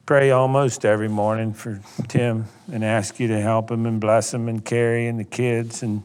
pray 0.05 0.31
almost 0.31 0.83
every 0.83 1.07
morning 1.07 1.53
for 1.53 1.79
Tim 2.07 2.45
and 2.71 2.83
ask 2.83 3.19
you 3.19 3.27
to 3.29 3.39
help 3.39 3.71
him 3.71 3.85
and 3.85 4.01
bless 4.01 4.33
him 4.33 4.49
and 4.49 4.63
Carrie 4.63 5.07
and 5.07 5.17
the 5.19 5.23
kids. 5.23 5.81
And 5.81 6.03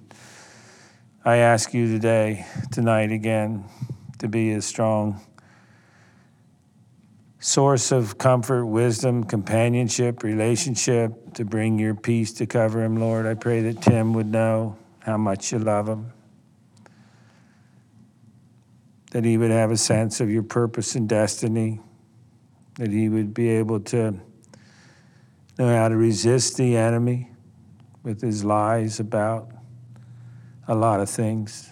I 1.24 1.38
ask 1.38 1.74
you 1.74 1.88
today, 1.88 2.46
tonight 2.70 3.10
again, 3.10 3.64
to 4.18 4.28
be 4.28 4.52
a 4.52 4.62
strong 4.62 5.20
source 7.40 7.92
of 7.92 8.18
comfort, 8.18 8.66
wisdom, 8.66 9.24
companionship, 9.24 10.22
relationship, 10.22 11.34
to 11.34 11.44
bring 11.44 11.78
your 11.78 11.94
peace 11.94 12.32
to 12.34 12.46
cover 12.46 12.82
him, 12.82 12.96
Lord. 12.96 13.26
I 13.26 13.34
pray 13.34 13.62
that 13.62 13.82
Tim 13.82 14.12
would 14.14 14.26
know 14.26 14.76
how 15.00 15.16
much 15.16 15.52
you 15.52 15.58
love 15.58 15.88
him, 15.88 16.12
that 19.10 19.24
he 19.24 19.38
would 19.38 19.50
have 19.50 19.70
a 19.70 19.76
sense 19.76 20.20
of 20.20 20.30
your 20.30 20.42
purpose 20.42 20.94
and 20.94 21.08
destiny 21.08 21.80
that 22.78 22.90
he 22.90 23.08
would 23.08 23.34
be 23.34 23.48
able 23.48 23.80
to 23.80 24.20
know 25.58 25.76
how 25.76 25.88
to 25.88 25.96
resist 25.96 26.56
the 26.56 26.76
enemy 26.76 27.30
with 28.02 28.20
his 28.20 28.44
lies 28.44 29.00
about 29.00 29.50
a 30.68 30.74
lot 30.74 31.00
of 31.00 31.10
things. 31.10 31.70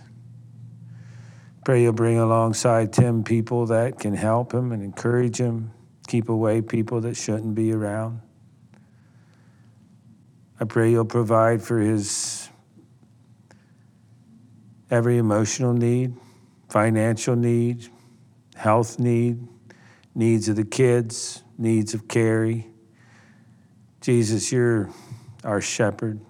Pray 1.65 1.83
you'll 1.83 1.93
bring 1.93 2.19
alongside 2.19 2.93
Tim 2.93 3.23
people 3.23 3.67
that 3.67 3.99
can 3.99 4.15
help 4.15 4.53
him 4.53 4.73
and 4.73 4.83
encourage 4.83 5.39
him, 5.39 5.73
keep 6.07 6.29
away 6.29 6.63
people 6.63 7.01
that 7.03 7.17
shouldn't 7.17 7.55
be 7.55 7.73
around. 7.73 8.21
I 10.59 10.65
pray 10.65 10.91
you'll 10.91 11.05
provide 11.05 11.63
for 11.63 11.79
his 11.79 12.49
every 14.91 15.19
emotional 15.19 15.73
need, 15.73 16.15
financial 16.69 17.37
need, 17.37 17.89
health 18.55 18.99
need, 18.99 19.47
needs 20.15 20.49
of 20.49 20.57
the 20.57 20.65
kids, 20.65 21.43
needs 21.59 21.95
of 21.95 22.09
Carrie. 22.09 22.67
Jesus, 24.01 24.53
you're 24.53 24.91
our 25.45 25.61
shepherd. 25.61 26.21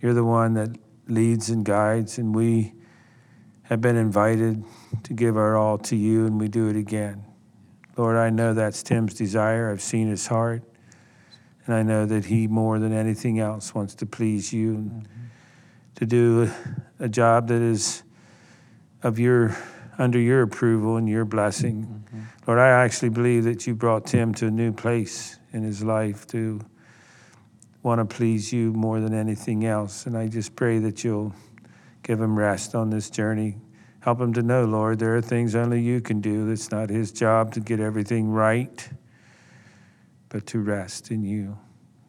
You're 0.00 0.14
the 0.14 0.24
one 0.24 0.54
that 0.54 0.76
leads 1.08 1.50
and 1.50 1.64
guides, 1.64 2.18
and 2.18 2.34
we 2.34 2.74
have 3.64 3.80
been 3.80 3.96
invited 3.96 4.64
to 5.02 5.12
give 5.12 5.36
our 5.36 5.56
all 5.56 5.78
to 5.78 5.96
you, 5.96 6.26
and 6.26 6.38
we 6.40 6.48
do 6.48 6.68
it 6.68 6.76
again. 6.76 7.24
Lord, 7.96 8.16
I 8.16 8.30
know 8.30 8.52
that's 8.52 8.82
Tim's 8.82 9.14
desire. 9.14 9.70
I've 9.70 9.82
seen 9.82 10.08
his 10.08 10.26
heart, 10.26 10.62
and 11.64 11.74
I 11.74 11.82
know 11.82 12.04
that 12.06 12.26
he, 12.26 12.46
more 12.46 12.78
than 12.78 12.92
anything 12.92 13.40
else, 13.40 13.74
wants 13.74 13.94
to 13.96 14.06
please 14.06 14.52
you 14.52 14.74
and 14.74 14.90
mm-hmm. 14.90 15.24
to 15.96 16.06
do 16.06 16.50
a 16.98 17.08
job 17.08 17.48
that 17.48 17.62
is 17.62 18.02
of 19.06 19.20
your 19.20 19.56
under 19.98 20.18
your 20.18 20.42
approval 20.42 20.96
and 20.96 21.08
your 21.08 21.24
blessing. 21.24 21.86
Mm-hmm. 21.86 22.20
Lord, 22.46 22.58
I 22.58 22.68
actually 22.68 23.08
believe 23.08 23.44
that 23.44 23.66
you 23.66 23.74
brought 23.74 24.06
Tim 24.06 24.34
to 24.34 24.48
a 24.48 24.50
new 24.50 24.72
place 24.72 25.38
in 25.52 25.62
his 25.62 25.82
life 25.82 26.26
to 26.28 26.60
want 27.82 28.00
to 28.00 28.04
please 28.04 28.52
you 28.52 28.72
more 28.72 29.00
than 29.00 29.14
anything 29.14 29.64
else. 29.64 30.06
And 30.06 30.18
I 30.18 30.28
just 30.28 30.54
pray 30.54 30.80
that 30.80 31.02
you'll 31.02 31.32
give 32.02 32.20
him 32.20 32.36
rest 32.36 32.74
on 32.74 32.90
this 32.90 33.08
journey. 33.08 33.56
Help 34.00 34.20
him 34.20 34.32
to 34.34 34.42
know, 34.42 34.64
Lord, 34.64 34.98
there 34.98 35.16
are 35.16 35.22
things 35.22 35.54
only 35.54 35.80
you 35.80 36.00
can 36.00 36.20
do. 36.20 36.50
It's 36.50 36.70
not 36.70 36.90
his 36.90 37.10
job 37.10 37.52
to 37.54 37.60
get 37.60 37.80
everything 37.80 38.30
right, 38.30 38.88
but 40.28 40.46
to 40.48 40.60
rest 40.60 41.10
in 41.10 41.22
you. 41.24 41.56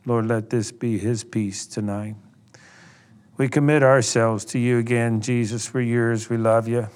Lord, 0.05 0.25
let 0.27 0.49
this 0.49 0.71
be 0.71 0.97
his 0.97 1.23
peace 1.23 1.65
tonight. 1.67 2.15
We 3.37 3.47
commit 3.47 3.83
ourselves 3.83 4.45
to 4.45 4.59
you 4.59 4.79
again, 4.79 5.21
Jesus. 5.21 5.71
We're 5.71 5.81
yours. 5.81 6.27
We 6.27 6.37
love 6.37 6.67
you. 6.67 6.89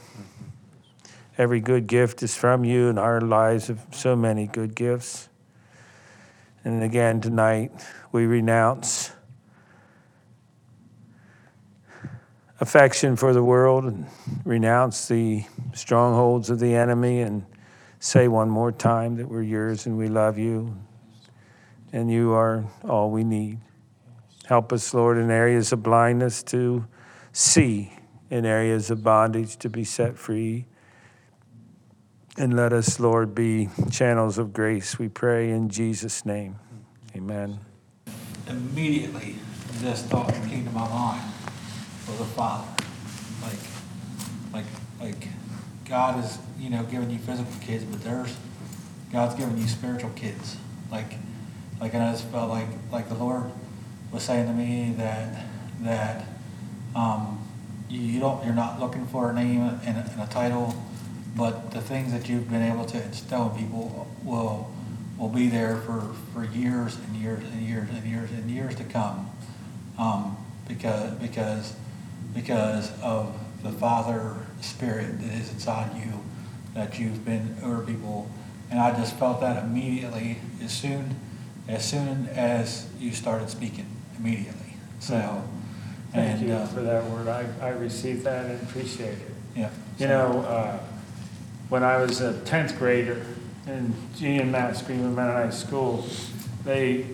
Every 1.37 1.59
good 1.59 1.85
gift 1.85 2.23
is 2.23 2.35
from 2.35 2.65
you, 2.65 2.89
and 2.89 2.97
our 2.97 3.21
lives 3.21 3.67
have 3.67 3.85
so 3.91 4.15
many 4.15 4.47
good 4.47 4.73
gifts. 4.73 5.29
And 6.63 6.81
again, 6.81 7.21
tonight, 7.21 7.71
we 8.11 8.25
renounce 8.25 9.11
affection 12.59 13.15
for 13.15 13.33
the 13.33 13.43
world 13.43 13.83
and 13.83 14.07
renounce 14.43 15.07
the 15.07 15.45
strongholds 15.73 16.49
of 16.49 16.59
the 16.59 16.73
enemy 16.73 17.21
and 17.21 17.45
say 17.99 18.27
one 18.27 18.49
more 18.49 18.71
time 18.71 19.15
that 19.17 19.27
we're 19.27 19.43
yours 19.43 19.85
and 19.85 19.95
we 19.95 20.07
love 20.07 20.39
you 20.39 20.75
and 21.93 22.11
you 22.11 22.31
are 22.33 22.65
all 22.87 23.11
we 23.11 23.23
need. 23.23 23.59
Help 24.51 24.73
us, 24.73 24.93
Lord, 24.93 25.17
in 25.17 25.31
areas 25.31 25.71
of 25.71 25.81
blindness 25.81 26.43
to 26.43 26.85
see, 27.31 27.93
in 28.29 28.45
areas 28.45 28.91
of 28.91 29.01
bondage 29.01 29.55
to 29.55 29.69
be 29.69 29.85
set 29.85 30.17
free. 30.17 30.65
And 32.37 32.53
let 32.57 32.73
us, 32.73 32.99
Lord, 32.99 33.33
be 33.33 33.69
channels 33.89 34.37
of 34.37 34.51
grace, 34.51 34.99
we 34.99 35.07
pray 35.07 35.51
in 35.51 35.69
Jesus' 35.69 36.25
name. 36.25 36.59
Amen. 37.15 37.61
Immediately, 38.45 39.37
this 39.75 40.03
thought 40.03 40.33
came 40.49 40.65
to 40.65 40.71
my 40.71 40.89
mind 40.89 41.33
for 42.03 42.17
the 42.21 42.25
Father. 42.25 42.67
Like, 43.41 43.55
like, 44.51 44.65
like, 44.99 45.27
God 45.85 46.21
is, 46.21 46.39
you 46.59 46.69
know, 46.69 46.83
giving 46.83 47.09
you 47.09 47.19
physical 47.19 47.53
kids, 47.61 47.85
but 47.85 48.03
there's, 48.03 48.35
God's 49.13 49.33
giving 49.35 49.57
you 49.57 49.67
spiritual 49.67 50.09
kids. 50.09 50.57
Like, 50.91 51.13
like, 51.79 51.93
and 51.93 52.03
I 52.03 52.11
just 52.11 52.25
felt 52.25 52.49
like, 52.49 52.67
like 52.91 53.07
the 53.07 53.15
Lord 53.15 53.49
was 54.11 54.23
saying 54.23 54.47
to 54.47 54.53
me 54.53 54.93
that, 54.97 55.45
that, 55.81 56.25
um, 56.95 57.37
you, 57.89 58.19
don't, 58.19 58.43
you're 58.45 58.53
not 58.53 58.79
looking 58.79 59.05
for 59.07 59.29
a 59.29 59.33
name 59.33 59.61
and 59.61 59.97
a, 59.97 60.09
and 60.11 60.21
a 60.21 60.27
title 60.27 60.75
but 61.35 61.71
the 61.71 61.81
things 61.81 62.11
that 62.11 62.27
you've 62.27 62.49
been 62.49 62.61
able 62.61 62.85
to 62.85 63.01
instill 63.01 63.51
in 63.51 63.57
people 63.57 64.07
will 64.23 64.71
will 65.17 65.29
be 65.29 65.47
there 65.47 65.77
for, 65.77 66.13
for 66.33 66.43
years 66.45 66.95
and 66.95 67.15
years 67.15 67.43
and 67.43 67.61
years 67.61 67.89
and 67.91 68.03
years 68.05 68.31
and 68.31 68.49
years 68.49 68.75
to 68.75 68.83
come. 68.83 69.29
Um, 69.97 70.37
because 70.67 71.13
because 71.15 71.75
because 72.33 72.91
of 73.01 73.37
the 73.61 73.71
Father 73.71 74.35
Spirit 74.61 75.19
that 75.21 75.31
is 75.33 75.51
inside 75.51 75.95
you 75.95 76.19
that 76.73 76.99
you've 76.99 77.23
been 77.23 77.55
over 77.63 77.85
people. 77.85 78.29
And 78.69 78.79
I 78.79 78.97
just 78.97 79.17
felt 79.17 79.41
that 79.41 79.63
immediately 79.63 80.39
as 80.63 80.71
soon 80.71 81.15
as 81.67 81.87
soon 81.87 82.27
as 82.29 82.89
you 82.99 83.11
started 83.11 83.49
speaking 83.49 83.85
immediately 84.21 84.73
so. 84.99 85.43
Thank 86.11 86.39
and, 86.39 86.49
you 86.49 86.53
uh, 86.53 86.65
for 86.67 86.81
that 86.81 87.05
word. 87.05 87.27
I, 87.27 87.45
I 87.61 87.69
received 87.69 88.23
that 88.25 88.45
and 88.45 88.61
appreciate 88.63 89.13
it. 89.13 89.31
Yeah. 89.55 89.69
You 89.97 90.07
know, 90.07 90.41
uh, 90.41 90.79
when 91.69 91.83
I 91.83 91.97
was 91.97 92.19
a 92.19 92.33
10th 92.33 92.77
grader 92.77 93.25
in 93.65 93.93
G 94.17 94.37
and 94.37 94.51
Matt 94.51 94.75
Screaming 94.75 95.15
Mennonite 95.15 95.53
School, 95.53 96.05
they, 96.65 97.05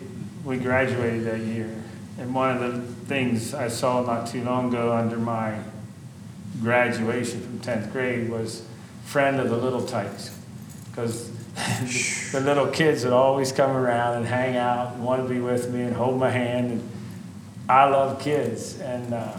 we 0.43 0.57
graduated 0.57 1.25
that 1.25 1.39
year. 1.41 1.83
And 2.17 2.33
one 2.33 2.57
of 2.57 2.73
the 2.73 3.05
things 3.05 3.53
I 3.53 3.67
saw 3.67 4.01
not 4.01 4.27
too 4.27 4.43
long 4.43 4.69
ago 4.69 4.91
under 4.91 5.17
my 5.17 5.59
graduation 6.61 7.41
from 7.41 7.59
10th 7.59 7.91
grade 7.91 8.29
was 8.29 8.65
friend 9.05 9.39
of 9.39 9.49
the 9.49 9.57
little 9.57 9.85
tykes. 9.85 10.35
Because 10.89 11.31
the 12.31 12.41
little 12.41 12.67
kids 12.67 13.03
would 13.03 13.13
always 13.13 13.51
come 13.51 13.71
around 13.71 14.17
and 14.17 14.25
hang 14.25 14.57
out 14.57 14.93
and 14.93 15.03
want 15.03 15.21
to 15.21 15.29
be 15.29 15.39
with 15.39 15.71
me 15.71 15.83
and 15.83 15.95
hold 15.95 16.19
my 16.19 16.31
hand. 16.31 16.71
And 16.71 16.91
I 17.69 17.85
love 17.85 18.21
kids. 18.21 18.79
And 18.79 19.13
uh, 19.13 19.37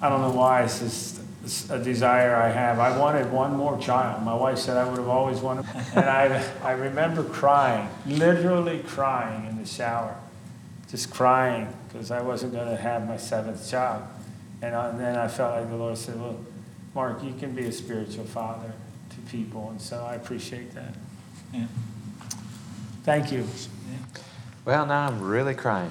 I 0.00 0.08
don't 0.08 0.20
know 0.20 0.32
why, 0.32 0.62
it's 0.62 0.80
just 0.80 1.20
a 1.70 1.78
desire 1.78 2.36
I 2.36 2.48
have. 2.48 2.78
I 2.78 2.96
wanted 2.98 3.30
one 3.32 3.56
more 3.56 3.78
child. 3.78 4.22
My 4.22 4.34
wife 4.34 4.58
said 4.58 4.76
I 4.76 4.88
would 4.88 4.98
have 4.98 5.08
always 5.08 5.40
wanted, 5.40 5.64
and 5.94 6.04
I, 6.04 6.44
I 6.62 6.72
remember 6.72 7.24
crying, 7.24 7.88
literally 8.06 8.80
crying 8.80 9.46
in 9.46 9.56
the 9.56 9.66
shower, 9.66 10.16
just 10.90 11.10
crying 11.10 11.68
because 11.88 12.10
I 12.10 12.20
wasn't 12.22 12.52
going 12.52 12.68
to 12.68 12.76
have 12.76 13.06
my 13.08 13.16
seventh 13.16 13.68
child. 13.70 14.02
And, 14.62 14.74
I, 14.74 14.90
and 14.90 15.00
then 15.00 15.16
I 15.16 15.28
felt 15.28 15.58
like 15.58 15.70
the 15.70 15.76
Lord 15.76 15.96
said, 15.96 16.20
"Well, 16.20 16.38
Mark, 16.94 17.24
you 17.24 17.32
can 17.38 17.54
be 17.54 17.64
a 17.64 17.72
spiritual 17.72 18.24
father 18.24 18.72
to 19.10 19.30
people," 19.30 19.70
and 19.70 19.80
so 19.80 20.04
I 20.04 20.16
appreciate 20.16 20.74
that. 20.74 20.94
Yeah. 21.54 21.66
Thank 23.04 23.32
you. 23.32 23.46
Well, 24.66 24.84
now 24.84 25.06
I'm 25.06 25.22
really 25.22 25.54
crying. 25.54 25.90